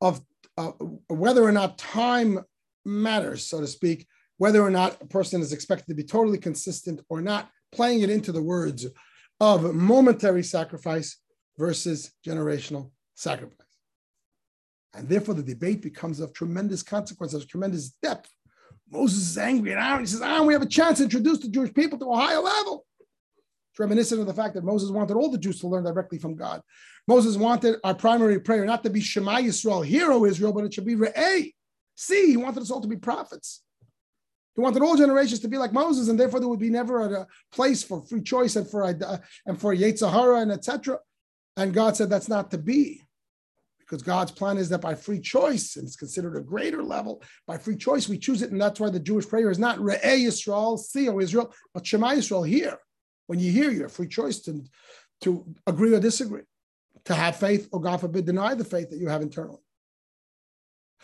[0.00, 0.20] of
[0.58, 0.72] uh,
[1.08, 2.40] whether or not time
[2.84, 4.06] matters, so to speak,
[4.38, 8.10] whether or not a person is expected to be totally consistent or not, playing it
[8.10, 8.86] into the words
[9.40, 11.18] of momentary sacrifice
[11.58, 13.66] versus generational sacrifice.
[14.94, 18.30] And therefore, the debate becomes of tremendous consequence, of tremendous depth.
[18.90, 20.00] Moses is angry at Aaron.
[20.00, 22.38] He says, Aaron, we have a chance to introduce the Jewish people to a higher
[22.38, 22.86] level.
[23.72, 26.34] It's reminiscent of the fact that Moses wanted all the Jews to learn directly from
[26.34, 26.62] God.
[27.06, 30.86] Moses wanted our primary prayer not to be Shema Yisrael, hero Israel, but it should
[30.86, 31.52] be Re'eh.
[31.94, 33.62] See, he wanted us all to be prophets.
[34.54, 37.26] He wanted all generations to be like Moses, and therefore there would be never a
[37.52, 40.98] place for free choice and for uh, and for Yetzer Hara and etc.
[41.56, 43.02] And God said that's not to be
[43.86, 47.56] because God's plan is that by free choice, and it's considered a greater level, by
[47.56, 48.50] free choice, we choose it.
[48.50, 52.10] And that's why the Jewish prayer is not Re'eh Yisrael, see, O Israel, but Shema
[52.10, 52.78] Yisrael, here.
[53.28, 54.64] When you hear, you have free choice to,
[55.22, 56.42] to agree or disagree,
[57.06, 59.62] to have faith, or God forbid, deny the faith that you have internally.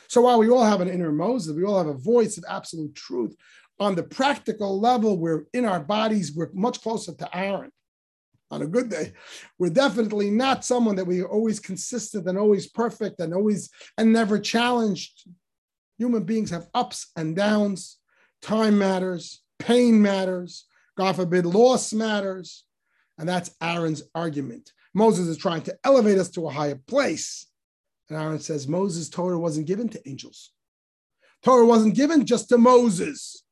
[0.09, 2.95] So while we all have an inner Moses, we all have a voice of absolute
[2.95, 3.35] truth.
[3.81, 7.73] On the practical level, we're in our bodies, we're much closer to Aaron
[8.51, 9.13] on a good day.
[9.59, 14.13] We're definitely not someone that we are always consistent and always perfect and always and
[14.13, 15.27] never challenged.
[15.99, 17.99] Human beings have ups and downs.
[18.43, 20.67] Time matters, pain matters,
[20.99, 22.65] God forbid, loss matters.
[23.19, 24.73] And that's Aaron's argument.
[24.95, 27.47] Moses is trying to elevate us to a higher place.
[28.09, 30.51] And Aaron says Moses' Torah wasn't given to angels.
[31.43, 33.43] Torah wasn't given just to Moses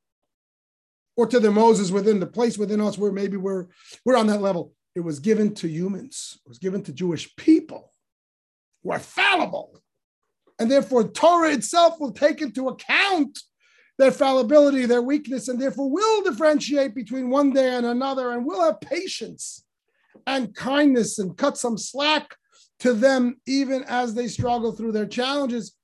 [1.16, 3.66] or to the Moses within the place within us where maybe we're,
[4.04, 4.72] we're on that level.
[4.94, 7.92] It was given to humans, it was given to Jewish people
[8.82, 9.80] who are fallible.
[10.58, 13.38] And therefore, Torah itself will take into account
[13.98, 18.62] their fallibility, their weakness, and therefore will differentiate between one day and another and will
[18.62, 19.64] have patience
[20.26, 22.36] and kindness and cut some slack
[22.80, 25.76] to them even as they struggle through their challenges,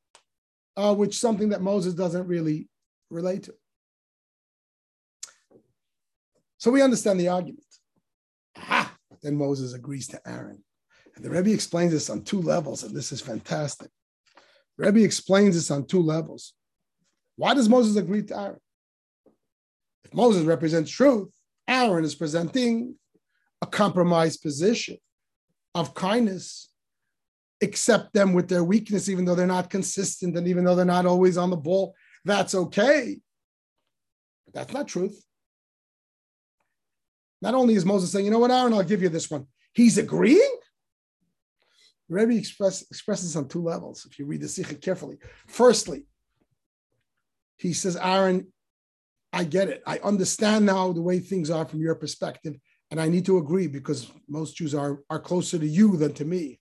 [0.77, 2.69] uh, which something that Moses doesn't really
[3.11, 3.55] relate to.
[6.59, 7.65] So we understand the argument.
[8.57, 8.95] Aha!
[9.23, 10.63] Then Moses agrees to Aaron.
[11.15, 13.91] And the Rebbe explains this on two levels, and this is fantastic.
[14.77, 16.53] Rebbe explains this on two levels.
[17.37, 18.61] Why does Moses agree to Aaron?
[20.05, 21.31] If Moses represents truth,
[21.69, 22.95] Aaron is presenting
[23.63, 24.97] a compromised position
[25.75, 26.71] of kindness.
[27.63, 31.07] Accept them with their weakness, even though they're not consistent and even though they're not
[31.07, 31.95] always on the ball.
[32.25, 33.19] That's okay.
[34.45, 35.25] But that's not truth.
[37.41, 39.47] Not only is Moses saying, you know what, Aaron, I'll give you this one.
[39.73, 40.57] He's agreeing.
[42.09, 45.19] Rebbe express, expresses on two levels if you read the Sikha carefully.
[45.49, 46.05] Firstly,
[47.57, 48.49] he says, Aaron,
[49.33, 49.83] I get it.
[49.87, 52.57] I understand now the way things are from your perspective,
[52.91, 56.25] and I need to agree because most Jews are, are closer to you than to
[56.25, 56.61] me.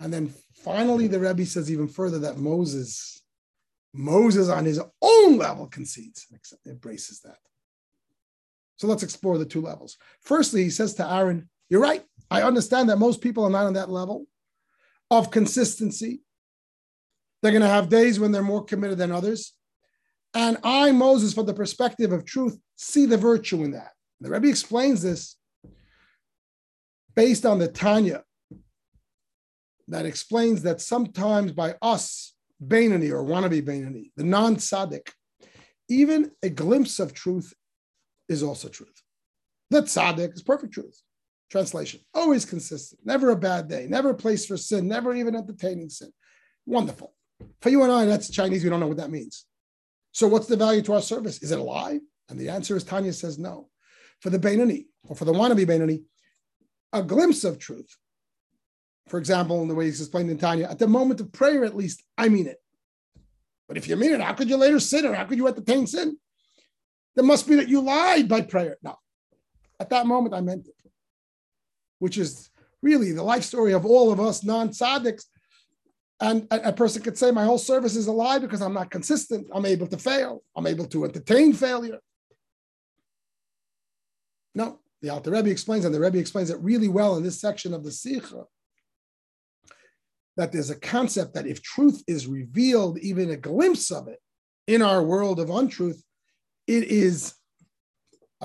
[0.00, 3.22] And then finally, the Rebbe says even further that Moses,
[3.92, 7.38] Moses on his own level concedes and embraces that.
[8.76, 9.96] So let's explore the two levels.
[10.20, 12.04] Firstly, he says to Aaron, You're right.
[12.30, 14.26] I understand that most people are not on that level
[15.10, 16.22] of consistency.
[17.42, 19.52] They're going to have days when they're more committed than others.
[20.34, 23.92] And I, Moses, from the perspective of truth, see the virtue in that.
[24.20, 25.36] The Rebbe explains this
[27.14, 28.22] based on the Tanya
[29.88, 32.34] that explains that sometimes by us,
[32.64, 35.10] Beinani or wannabe Beinani, the non tzaddik,
[35.88, 37.52] even a glimpse of truth
[38.28, 39.02] is also truth.
[39.70, 41.00] The tzaddik is perfect truth.
[41.50, 45.90] Translation, always consistent, never a bad day, never a place for sin, never even entertaining
[45.90, 46.10] sin.
[46.66, 47.14] Wonderful.
[47.60, 49.44] For you and I, that's Chinese, we don't know what that means.
[50.12, 51.42] So what's the value to our service?
[51.42, 52.00] Is it a lie?
[52.28, 53.68] And the answer is Tanya says no.
[54.20, 56.02] For the Beinani, or for the wannabe Beinani,
[56.94, 57.96] a glimpse of truth.
[59.08, 61.76] For example, in the way he's explained in Tanya, at the moment of prayer, at
[61.76, 62.56] least, I mean it.
[63.68, 65.86] But if you mean it, how could you later sin or how could you entertain
[65.86, 66.16] sin?
[67.14, 68.78] There must be that you lied by prayer.
[68.82, 68.96] No.
[69.78, 70.90] At that moment, I meant it,
[71.98, 72.48] which is
[72.82, 75.24] really the life story of all of us non tzaddiks.
[76.20, 78.90] And a, a, person could say, My whole service is a lie because I'm not
[78.90, 79.48] consistent.
[79.52, 80.42] I'm able to fail.
[80.56, 81.98] I'm able to entertain failure.
[84.54, 87.74] No, the Alter Rebbe explains, and the Rebbe explains it really well in this section
[87.74, 88.44] of the Sikha,
[90.38, 94.18] that there's a concept that if truth is revealed, even a glimpse of it
[94.66, 96.02] in our world of untruth,
[96.66, 97.34] it is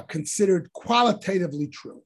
[0.07, 2.03] considered qualitatively true.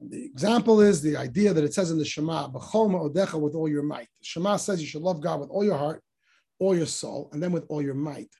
[0.00, 3.82] The example is the idea that it says in the Shema, odecha with all your
[3.82, 4.08] might.
[4.20, 6.02] The Shema says you should love God with all your heart,
[6.58, 8.30] all your soul, and then with all your might.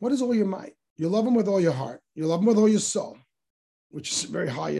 [0.00, 0.74] What is all your might?
[0.96, 2.00] You love Him with all your heart.
[2.14, 3.16] You love Him with all your soul,
[3.90, 4.72] which is very high,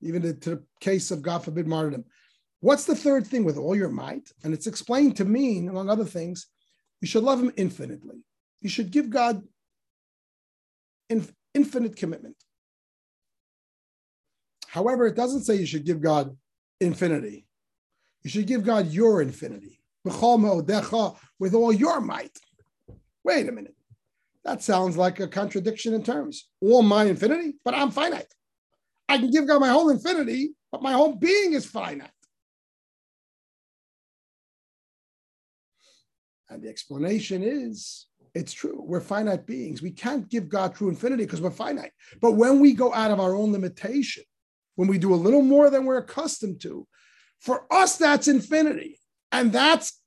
[0.00, 2.04] even to the case of God forbid martyrdom.
[2.60, 4.30] What's the third thing with all your might?
[4.44, 6.46] And it's explained to mean, among other things,
[7.00, 8.24] you should love Him infinitely.
[8.60, 9.42] You should give God
[11.54, 12.36] infinite commitment.
[14.68, 16.36] However, it doesn't say you should give God
[16.80, 17.46] infinity.
[18.22, 22.38] You should give God your infinity with all your might.
[23.24, 23.74] Wait a minute.
[24.44, 26.48] That sounds like a contradiction in terms.
[26.60, 28.32] All my infinity, but I'm finite.
[29.08, 32.10] I can give God my whole infinity, but my whole being is finite.
[36.48, 38.82] And the explanation is it's true.
[38.84, 39.82] We're finite beings.
[39.82, 41.92] We can't give God true infinity because we're finite.
[42.20, 44.24] But when we go out of our own limitation,
[44.76, 46.86] when we do a little more than we're accustomed to,
[47.40, 48.98] for us, that's infinity.
[49.32, 50.00] And that's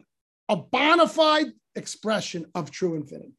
[0.49, 3.35] a bona fide expression of true infinity.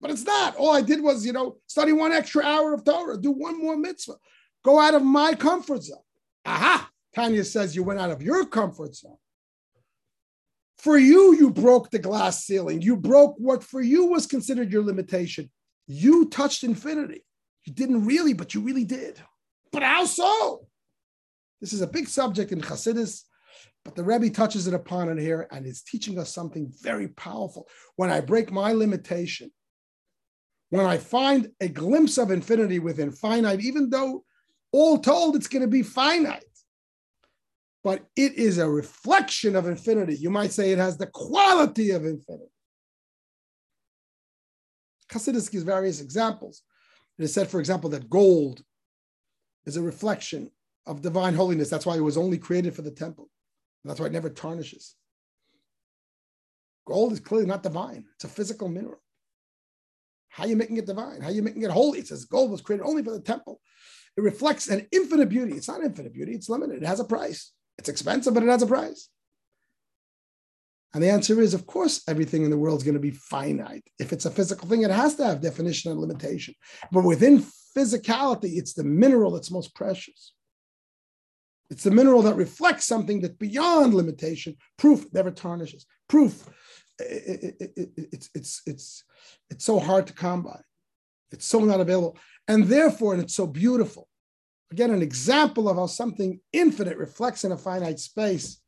[0.00, 0.56] But it's not.
[0.56, 3.76] All I did was, you know, study one extra hour of Torah, do one more
[3.76, 4.16] mitzvah,
[4.64, 5.98] go out of my comfort zone.
[6.44, 6.90] Aha!
[7.14, 9.16] Tanya says you went out of your comfort zone.
[10.78, 12.82] For you, you broke the glass ceiling.
[12.82, 15.50] You broke what for you was considered your limitation.
[15.86, 17.24] You touched infinity.
[17.64, 19.20] You didn't really, but you really did.
[19.72, 20.66] But how so?
[21.60, 23.22] This is a big subject in Chassidus,
[23.84, 27.66] but the Rebbe touches it upon it here and is teaching us something very powerful.
[27.96, 29.50] When I break my limitation,
[30.70, 34.24] when I find a glimpse of infinity within finite, even though
[34.72, 36.44] all told it's going to be finite,
[37.84, 40.16] but it is a reflection of infinity.
[40.16, 42.50] You might say it has the quality of infinity.
[45.10, 46.62] Chassidus gives various examples.
[47.18, 48.62] It is said, for example, that gold
[49.64, 50.50] is a reflection
[50.84, 51.70] of divine holiness.
[51.70, 53.30] That's why it was only created for the temple.
[53.84, 54.96] That's why it never tarnishes.
[56.86, 59.00] Gold is clearly not divine, it's a physical mineral.
[60.36, 61.22] How are you making it divine?
[61.22, 62.00] How are you making it holy?
[62.00, 63.58] It says gold was created only for the temple.
[64.18, 65.54] It reflects an infinite beauty.
[65.54, 66.82] It's not infinite beauty, it's limited.
[66.82, 67.52] It has a price.
[67.78, 69.08] It's expensive, but it has a price.
[70.92, 73.84] And the answer is, of course, everything in the world is going to be finite.
[73.98, 76.52] If it's a physical thing, it has to have definition and limitation.
[76.92, 77.42] But within
[77.74, 80.34] physicality, it's the mineral that's most precious.
[81.70, 84.56] It's the mineral that reflects something that's beyond limitation.
[84.76, 85.86] Proof never tarnishes.
[86.08, 86.46] Proof,
[86.98, 89.04] it, it, it, it's, it's, it's,
[89.50, 90.60] it's so hard to come by.
[91.30, 92.16] It's so not available.
[92.48, 94.08] And therefore, and it's so beautiful.
[94.72, 98.60] Again, an example of how something infinite reflects in a finite space.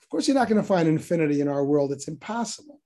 [0.00, 2.80] Of course, you're not going to find infinity in our world, it's impossible.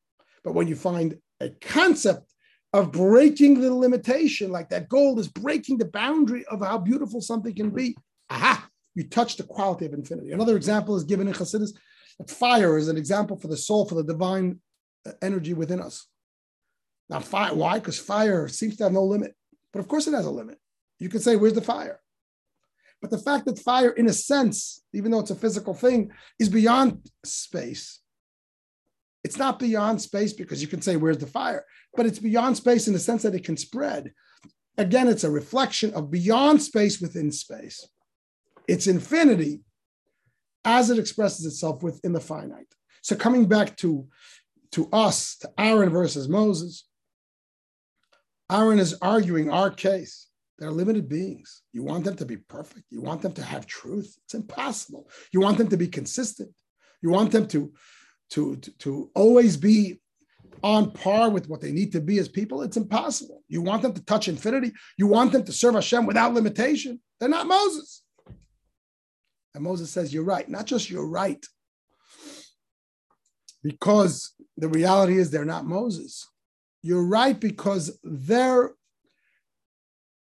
[0.44, 2.32] But when you find a concept
[2.72, 7.54] of breaking the limitation, like that gold is breaking the boundary of how beautiful something
[7.54, 7.96] can be,
[8.30, 10.32] aha, you touch the quality of infinity.
[10.32, 11.72] Another example is given in Chassidus
[12.18, 14.60] that fire is an example for the soul, for the divine
[15.06, 16.06] uh, energy within us.
[17.08, 17.78] Now, fire, why?
[17.78, 19.34] Because fire seems to have no limit.
[19.72, 20.58] But of course, it has a limit.
[20.98, 22.00] You could say, where's the fire?
[23.00, 26.48] But the fact that fire, in a sense, even though it's a physical thing, is
[26.48, 28.00] beyond space.
[29.24, 31.64] It's not beyond space because you can say, where's the fire?
[31.96, 34.12] But it's beyond space in the sense that it can spread.
[34.78, 37.86] Again, it's a reflection of beyond space within space.
[38.68, 39.60] It's infinity
[40.64, 42.72] as it expresses itself within the finite.
[43.02, 44.06] So coming back to,
[44.72, 46.86] to us, to Aaron versus Moses,
[48.50, 50.28] Aaron is arguing our case
[50.62, 51.62] they're limited beings.
[51.72, 52.86] You want them to be perfect.
[52.90, 54.16] You want them to have truth.
[54.24, 55.10] It's impossible.
[55.32, 56.50] You want them to be consistent.
[57.02, 57.72] You want them to,
[58.30, 60.00] to, to, to always be
[60.62, 62.62] on par with what they need to be as people.
[62.62, 63.42] It's impossible.
[63.48, 64.72] You want them to touch infinity.
[64.96, 67.00] You want them to serve Hashem without limitation.
[67.18, 68.01] They're not Moses.
[69.54, 70.48] And Moses says, You're right.
[70.48, 71.44] Not just you're right,
[73.62, 76.28] because the reality is they're not Moses.
[76.82, 78.72] you're right because their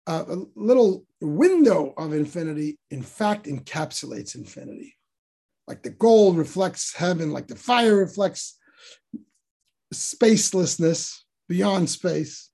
[0.08, 4.98] uh, little window of infinity, in fact, encapsulates infinity.
[5.68, 8.58] Like the gold reflects heaven, like the fire reflects
[9.94, 12.50] spacelessness beyond space.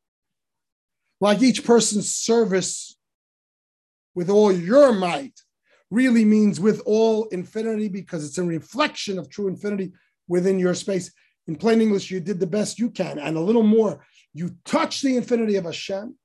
[1.20, 2.95] Like each person's service
[4.13, 5.39] with all your might
[5.89, 9.93] really means with all infinity because it's a reflection of true infinity
[10.27, 11.11] within your space.
[11.47, 14.05] In plain English, you did the best you can, and a little more.
[14.33, 16.15] You touch the infinity of Hashem.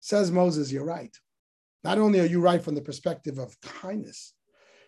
[0.00, 1.14] Says Moses, you're right.
[1.82, 4.32] Not only are you right from the perspective of kindness,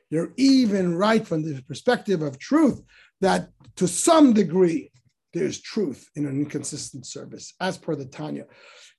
[0.09, 2.83] you're even right from the perspective of truth
[3.21, 4.91] that to some degree
[5.35, 8.47] there's truth in an inconsistent service, as per the Tanya.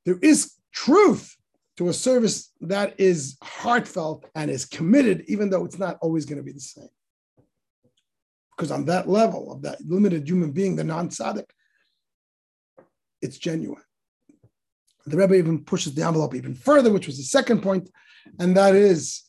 [0.06, 1.36] There is truth
[1.78, 6.38] to a service that is heartfelt and is committed, even though it's not always going
[6.38, 6.90] to be the same.
[8.56, 11.46] Because on that level of that limited human being, the non tzaddik,
[13.22, 13.82] it's genuine.
[15.06, 17.90] The Rebbe even pushes the envelope even further, which was the second point,
[18.40, 19.24] and that is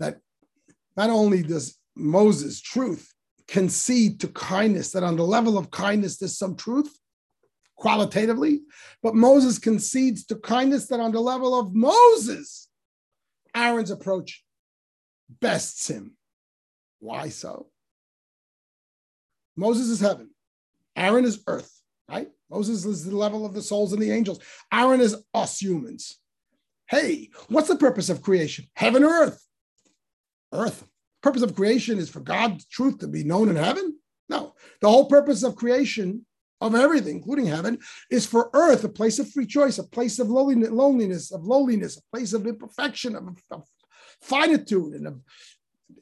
[0.00, 0.18] that
[0.96, 3.12] not only does Moses' truth
[3.46, 6.98] concede to kindness, that on the level of kindness, there's some truth
[7.78, 8.62] qualitatively,
[9.02, 12.68] but Moses concedes to kindness that on the level of Moses,
[13.54, 14.44] Aaron's approach
[15.40, 16.16] bests him.
[16.98, 17.68] Why so?
[19.56, 20.30] Moses is heaven,
[20.96, 21.72] Aaron is earth,
[22.08, 22.28] right?
[22.50, 24.40] Moses is the level of the souls and the angels.
[24.72, 26.18] Aaron is us humans.
[26.88, 28.66] Hey, what's the purpose of creation?
[28.74, 29.44] Heaven or earth?
[30.52, 30.88] Earth.
[31.22, 33.98] Purpose of creation is for God's truth to be known in heaven?
[34.28, 34.54] No.
[34.80, 36.24] The whole purpose of creation
[36.60, 37.78] of everything, including heaven,
[38.10, 42.16] is for earth, a place of free choice, a place of loneliness, of lowliness, a
[42.16, 43.64] place of imperfection, of, of
[44.20, 45.20] finitude, and of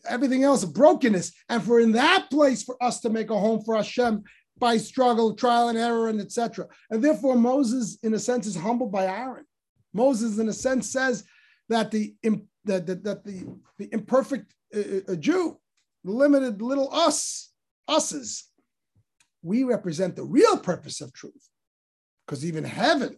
[0.08, 1.32] everything else, of brokenness.
[1.48, 4.24] And for in that place for us to make a home for Hashem
[4.58, 6.66] by struggle, trial and error, and etc.
[6.90, 9.44] And therefore, Moses, in a sense, is humbled by Aaron.
[9.92, 11.24] Moses, in a sense, says
[11.68, 12.14] that the
[12.64, 13.46] that, that, that the,
[13.78, 15.58] the imperfect uh, uh Jew,
[16.04, 17.52] the limited little us,
[17.86, 18.50] us's,
[19.46, 21.48] we represent the real purpose of truth.
[22.26, 23.16] Because even heaven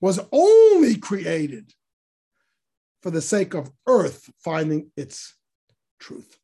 [0.00, 1.72] was only created
[3.02, 5.34] for the sake of earth finding its
[5.98, 6.38] truth.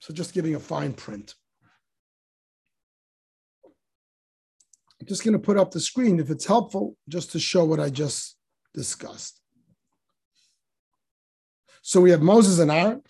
[0.00, 1.34] So just giving a fine print.
[5.00, 7.80] I'm just going to put up the screen if it's helpful, just to show what
[7.80, 8.36] I just
[8.74, 9.40] discussed.
[11.80, 13.02] So we have Moses and Aaron.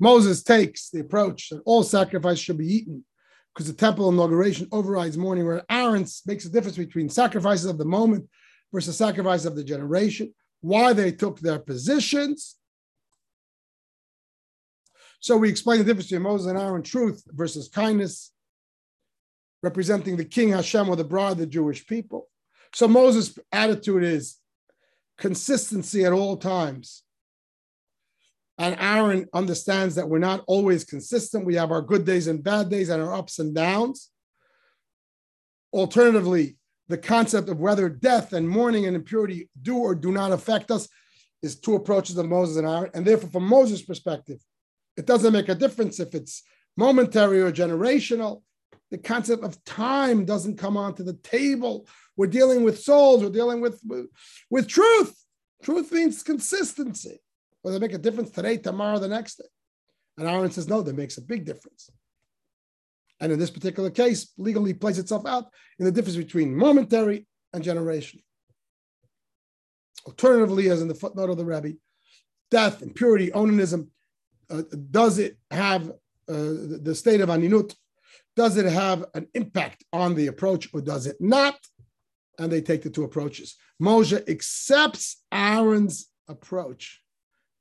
[0.00, 3.04] Moses takes the approach that all sacrifice should be eaten
[3.52, 7.84] because the temple inauguration overrides mourning, where Aaron makes a difference between sacrifices of the
[7.84, 8.28] moment
[8.72, 12.56] versus sacrifice of the generation, why they took their positions.
[15.20, 18.32] So we explain the difference between Moses and Aaron, truth versus kindness,
[19.62, 22.28] representing the king Hashem or the bride, the Jewish people.
[22.74, 24.38] So Moses' attitude is
[25.18, 27.02] consistency at all times.
[28.62, 31.44] And Aaron understands that we're not always consistent.
[31.44, 34.10] We have our good days and bad days and our ups and downs.
[35.72, 36.56] Alternatively,
[36.86, 40.88] the concept of whether death and mourning and impurity do or do not affect us
[41.42, 42.92] is two approaches of Moses and Aaron.
[42.94, 44.38] And therefore, from Moses' perspective,
[44.96, 46.44] it doesn't make a difference if it's
[46.76, 48.42] momentary or generational.
[48.92, 51.88] The concept of time doesn't come onto the table.
[52.16, 54.06] We're dealing with souls, we're dealing with, with,
[54.50, 55.16] with truth.
[55.64, 57.18] Truth means consistency.
[57.62, 59.48] Will they make a difference today, tomorrow, the next day?
[60.18, 61.90] And Aaron says, no, that makes a big difference.
[63.20, 65.46] And in this particular case, legally plays itself out
[65.78, 68.22] in the difference between momentary and generational.
[70.06, 71.74] Alternatively, as in the footnote of the Rebbe,
[72.50, 73.86] death, impurity, aninut,
[74.50, 75.92] uh, does it have uh,
[76.28, 77.74] the state of aninut?
[78.34, 81.56] Does it have an impact on the approach or does it not?
[82.38, 83.56] And they take the two approaches.
[83.80, 87.01] Moshe accepts Aaron's approach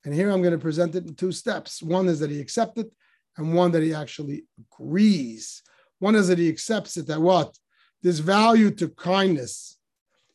[0.04, 1.82] and here I'm going to present it in two steps.
[1.82, 2.92] One is that he accepts it,
[3.38, 5.62] and one that he actually agrees.
[6.00, 7.58] One is that he accepts it that what?
[8.02, 9.78] There's value to kindness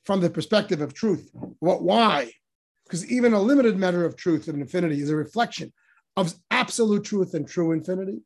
[0.05, 1.31] from the perspective of truth.
[1.59, 2.33] What why?
[2.85, 5.73] Because even a limited matter of truth and infinity is a reflection
[6.17, 8.21] of absolute truth and true infinity.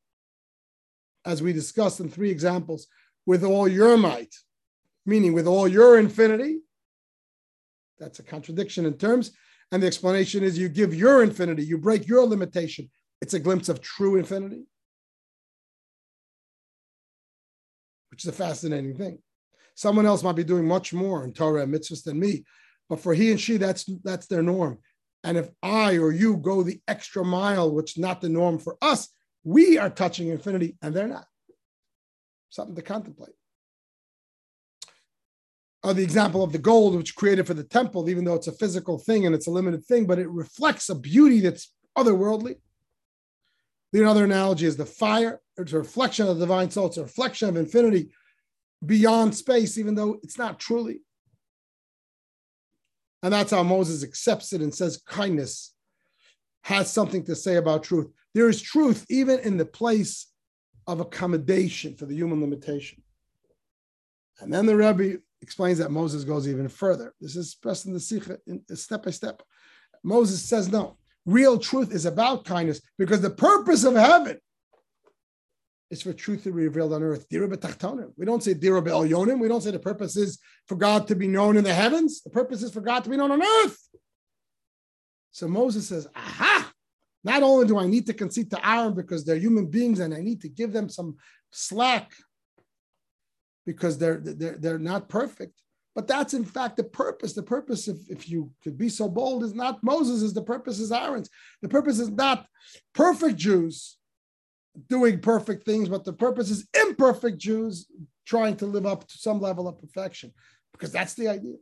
[1.24, 2.86] As we discussed in three examples,
[3.26, 4.34] with all your might,
[5.06, 6.60] meaning with all your infinity.
[7.98, 9.32] That's a contradiction in terms.
[9.72, 12.90] And the explanation is you give your infinity, you break your limitation.
[13.20, 14.64] It's a glimpse of true infinity,
[18.10, 19.18] which is a fascinating thing.
[19.74, 22.44] Someone else might be doing much more in Torah and mitzvahs than me,
[22.88, 24.78] but for he and she, that's that's their norm.
[25.22, 28.76] And if I or you go the extra mile, which is not the norm for
[28.82, 29.08] us,
[29.44, 31.26] we are touching infinity and they're not.
[32.48, 33.34] something to contemplate.
[35.82, 38.52] Or the example of the gold, which created for the temple, even though it's a
[38.52, 42.56] physical thing and it's a limited thing, but it reflects a beauty that's otherworldly.
[43.92, 45.40] The other analogy is the fire.
[45.56, 46.86] It's a reflection of the divine soul.
[46.86, 48.10] It's a reflection of infinity
[48.84, 51.00] beyond space, even though it's not truly.
[53.22, 55.74] And that's how Moses accepts it and says kindness
[56.62, 58.08] has something to say about truth.
[58.34, 60.26] There is truth even in the place
[60.86, 63.02] of accommodation for the human limitation.
[64.40, 67.14] And then the Rebbe explains that Moses goes even further.
[67.20, 69.42] This is expressed in the Sikha uh, step by step.
[70.02, 74.38] Moses says, no, real truth is about kindness because the purpose of heaven
[75.90, 77.26] is for truth to be revealed on earth.
[77.30, 78.54] We don't say.
[78.54, 82.22] We don't say the purpose is for God to be known in the heavens.
[82.22, 83.78] The purpose is for God to be known on earth.
[85.32, 86.72] So Moses says, aha,
[87.24, 90.20] not only do I need to concede to Aaron because they're human beings and I
[90.20, 91.16] need to give them some
[91.50, 92.12] slack
[93.72, 95.62] because they're, they're, they're not perfect,
[95.94, 97.34] but that's in fact the purpose.
[97.34, 100.80] The purpose, if, if you could be so bold, is not Moses, is the purpose
[100.80, 101.30] is Aaron's.
[101.62, 102.46] The purpose is not
[102.94, 103.96] perfect Jews
[104.88, 107.86] doing perfect things, but the purpose is imperfect Jews
[108.26, 110.32] trying to live up to some level of perfection,
[110.72, 111.58] because that's the idea.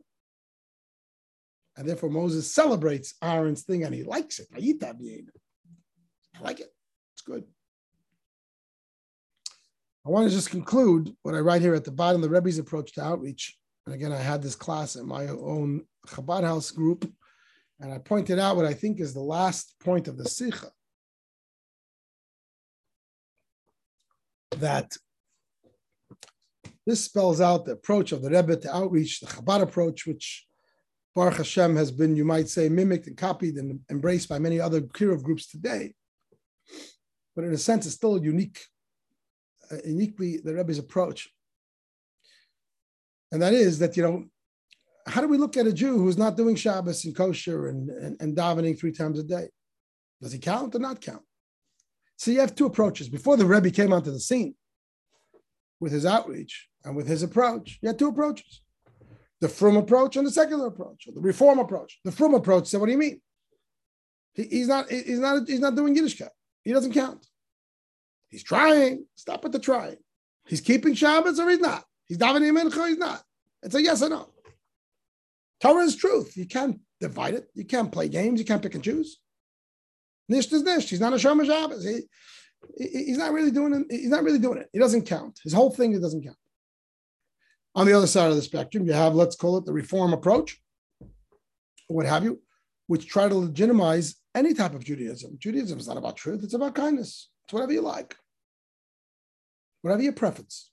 [1.77, 4.47] And therefore Moses celebrates Aaron's thing and he likes it.
[4.55, 4.59] I
[6.41, 6.73] like it.
[7.13, 7.43] It's good.
[10.09, 12.93] I want to just conclude what I write here at the bottom the Rebbe's approach
[12.93, 13.55] to outreach.
[13.85, 17.07] And again, I had this class in my own Chabad house group,
[17.79, 20.71] and I pointed out what I think is the last point of the Sikha.
[24.57, 24.97] That
[26.87, 30.47] this spells out the approach of the Rebbe to outreach, the Chabad approach, which
[31.13, 34.81] Baruch Hashem has been, you might say, mimicked and copied and embraced by many other
[34.81, 35.93] Kiruv groups today.
[37.35, 38.59] But in a sense, it's still a unique,
[39.71, 41.29] Uh, uniquely the Rebbe's approach
[43.31, 44.25] and that is that you know
[45.07, 48.21] how do we look at a Jew who's not doing Shabbos and kosher and, and,
[48.21, 49.49] and davening three times a day?
[50.21, 51.23] Does he count or not count?
[52.17, 53.09] So you have two approaches.
[53.09, 54.55] Before the Rebbe came onto the scene
[55.79, 58.61] with his outreach and with his approach, you had two approaches.
[59.41, 61.99] The Frum approach and the secular approach, or the reform approach.
[62.03, 63.21] The Frum approach said, what do you mean?
[64.33, 66.29] He, he's not he's not he's not doing Yiddishkeit.
[66.63, 67.25] He doesn't count.
[68.29, 69.05] He's trying.
[69.15, 69.97] Stop at the trying.
[70.47, 71.83] He's keeping Shabbos or he's not.
[72.07, 73.21] He's davening mincha, he's not.
[73.61, 74.29] It's a yes or no.
[75.59, 76.37] Torah is truth.
[76.37, 77.49] You can't divide it.
[77.53, 78.39] You can't play games.
[78.39, 79.19] You can't pick and choose.
[80.27, 80.89] Nish is nish.
[80.89, 81.83] He's not a Shomer Shabbos.
[81.83, 82.01] He,
[82.77, 83.85] he's not really doing it.
[83.89, 84.69] He's not really doing it.
[84.71, 85.39] He doesn't count.
[85.43, 86.37] His whole thing, it doesn't count.
[87.75, 90.59] On the other side of the spectrum, you have, let's call it the reform approach,
[91.87, 92.41] what have you,
[92.87, 95.37] which try to legitimize any type of Judaism.
[95.39, 97.29] Judaism is not about truth, it's about kindness.
[97.49, 98.15] It's whatever you like,
[99.81, 100.69] whatever your preference.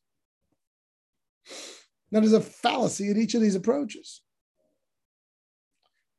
[2.12, 4.20] Now, there's a fallacy in each of these approaches.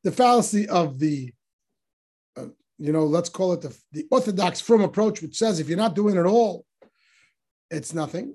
[0.02, 1.32] The fallacy of the,
[2.36, 2.46] uh,
[2.76, 5.94] you know, let's call it the, the orthodox frum approach, which says if you're not
[5.94, 6.66] doing it all,
[7.70, 8.34] it's nothing.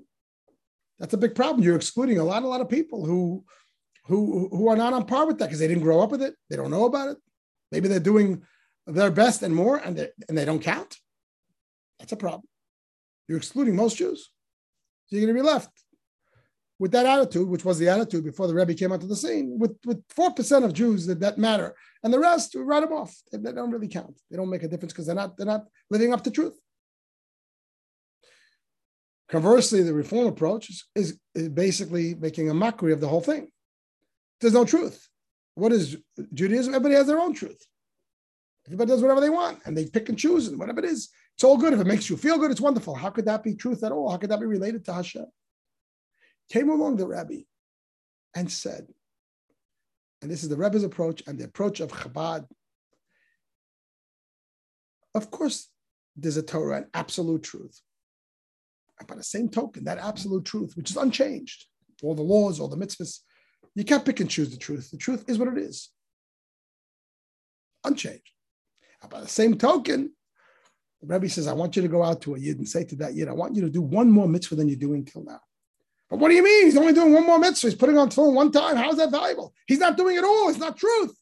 [0.98, 1.62] That's a big problem.
[1.62, 3.44] You're excluding a lot, a lot of people who,
[4.06, 6.36] who, who are not on par with that because they didn't grow up with it.
[6.48, 7.18] They don't know about it.
[7.70, 8.44] Maybe they're doing
[8.86, 10.96] their best and more, and they, and they don't count.
[12.04, 12.42] That's a problem.
[13.28, 14.30] You're excluding most Jews.
[15.06, 15.70] So you're going to be left
[16.78, 19.74] with that attitude, which was the attitude before the Rebbe came onto the scene, with
[19.86, 23.16] with four percent of Jews that, that matter, and the rest we write them off.
[23.32, 24.20] They, they don't really count.
[24.30, 26.60] They don't make a difference because they're not they're not living up to truth.
[29.30, 33.48] Conversely, the reform approach is, is, is basically making a mockery of the whole thing.
[34.42, 35.08] There's no truth.
[35.54, 35.96] What is
[36.34, 36.74] Judaism?
[36.74, 37.66] Everybody has their own truth.
[38.66, 41.44] Everybody does whatever they want, and they pick and choose, and whatever it is, it's
[41.44, 41.72] all good.
[41.72, 42.94] If it makes you feel good, it's wonderful.
[42.94, 44.10] How could that be truth at all?
[44.10, 45.26] How could that be related to Hashem?
[46.50, 47.44] came along the Rebbe
[48.36, 48.86] and said,
[50.22, 52.46] and this is the Rebbe's approach and the approach of Chabad.
[55.14, 55.68] Of course,
[56.16, 57.80] there's a Torah, an absolute truth.
[58.98, 61.66] And by the same token, that absolute truth, which is unchanged,
[62.02, 63.20] all the laws, all the mitzvahs,
[63.74, 64.90] you can't pick and choose the truth.
[64.90, 65.90] The truth is what it is,
[67.84, 68.30] unchanged.
[69.02, 70.12] And by the same token,
[71.06, 72.96] the Rebbe says, I want you to go out to a Yid and say to
[72.96, 75.40] that Yid, I want you to do one more mitzvah than you're doing till now.
[76.08, 76.66] But what do you mean?
[76.66, 77.68] He's only doing one more mitzvah.
[77.68, 78.76] He's putting on tefillin one time.
[78.76, 79.54] How is that valuable?
[79.66, 80.48] He's not doing it all.
[80.48, 81.16] It's not truth.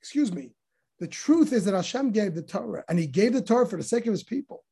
[0.00, 0.52] Excuse me.
[0.98, 3.82] The truth is that Hashem gave the Torah, and He gave the Torah for the
[3.82, 4.64] sake of His people.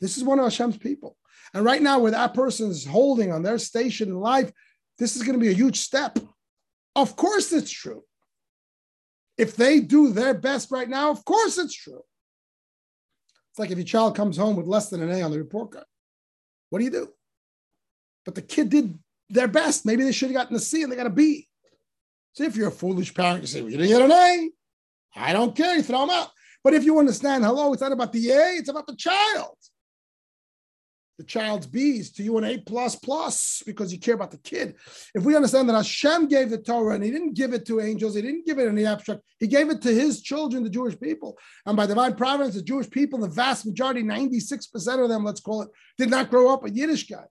[0.00, 1.16] This is one of Hashem's people.
[1.54, 4.50] And right now, where that person is holding on their station in life,
[4.98, 6.18] this is going to be a huge step.
[6.96, 8.04] Of course, it's true.
[9.36, 12.02] If they do their best right now, of course, it's true.
[13.52, 15.72] It's like if your child comes home with less than an A on the report
[15.72, 15.84] card.
[16.70, 17.08] What do you do?
[18.24, 18.98] but the kid did
[19.28, 19.86] their best.
[19.86, 21.48] Maybe they should have gotten a C and they got a B.
[22.34, 24.50] So if you're a foolish parent, you say, well, you didn't get an A.
[25.14, 25.76] I don't care.
[25.76, 26.28] You throw them out.
[26.64, 29.56] But if you understand, hello, it's not about the A, it's about the child.
[31.22, 34.74] The child's B's to you an A plus plus because you care about the kid.
[35.14, 38.16] If we understand that Hashem gave the Torah and he didn't give it to angels,
[38.16, 40.98] he didn't give it in the abstract, he gave it to his children, the Jewish
[40.98, 41.38] people.
[41.64, 45.62] And by divine providence, the Jewish people, the vast majority, 96% of them, let's call
[45.62, 47.26] it, did not grow up with Yiddishkeit.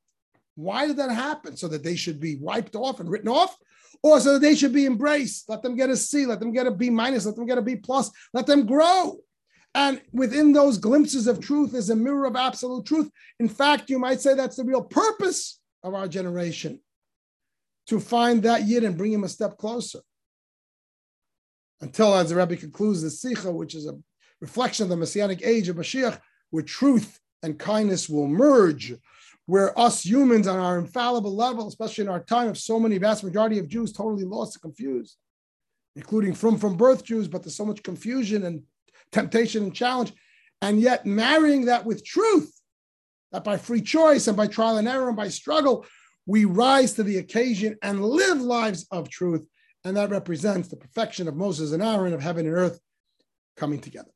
[0.55, 1.57] Why did that happen?
[1.57, 3.57] So that they should be wiped off and written off?
[4.03, 5.49] Or so that they should be embraced?
[5.49, 7.61] Let them get a C, let them get a B minus, let them get a
[7.61, 9.17] B plus, let them grow.
[9.73, 13.09] And within those glimpses of truth is a mirror of absolute truth.
[13.39, 16.81] In fact, you might say that's the real purpose of our generation
[17.87, 19.99] to find that yid and bring him a step closer.
[21.79, 23.97] Until, as the Rebbe concludes, the Sikha, which is a
[24.39, 26.19] reflection of the Messianic age of Mashiach,
[26.51, 28.93] where truth and kindness will merge,
[29.45, 33.23] where us humans on our infallible level, especially in our time of so many vast
[33.23, 35.17] majority of Jews totally lost and confused,
[35.95, 38.61] including from from birth Jews, but there's so much confusion and
[39.11, 40.13] temptation and challenge,
[40.61, 42.53] and yet marrying that with truth,
[43.31, 45.85] that by free choice and by trial and error and by struggle,
[46.25, 49.47] we rise to the occasion and live lives of truth.
[49.83, 52.79] And that represents the perfection of Moses and Aaron, of heaven and earth
[53.57, 54.11] coming together.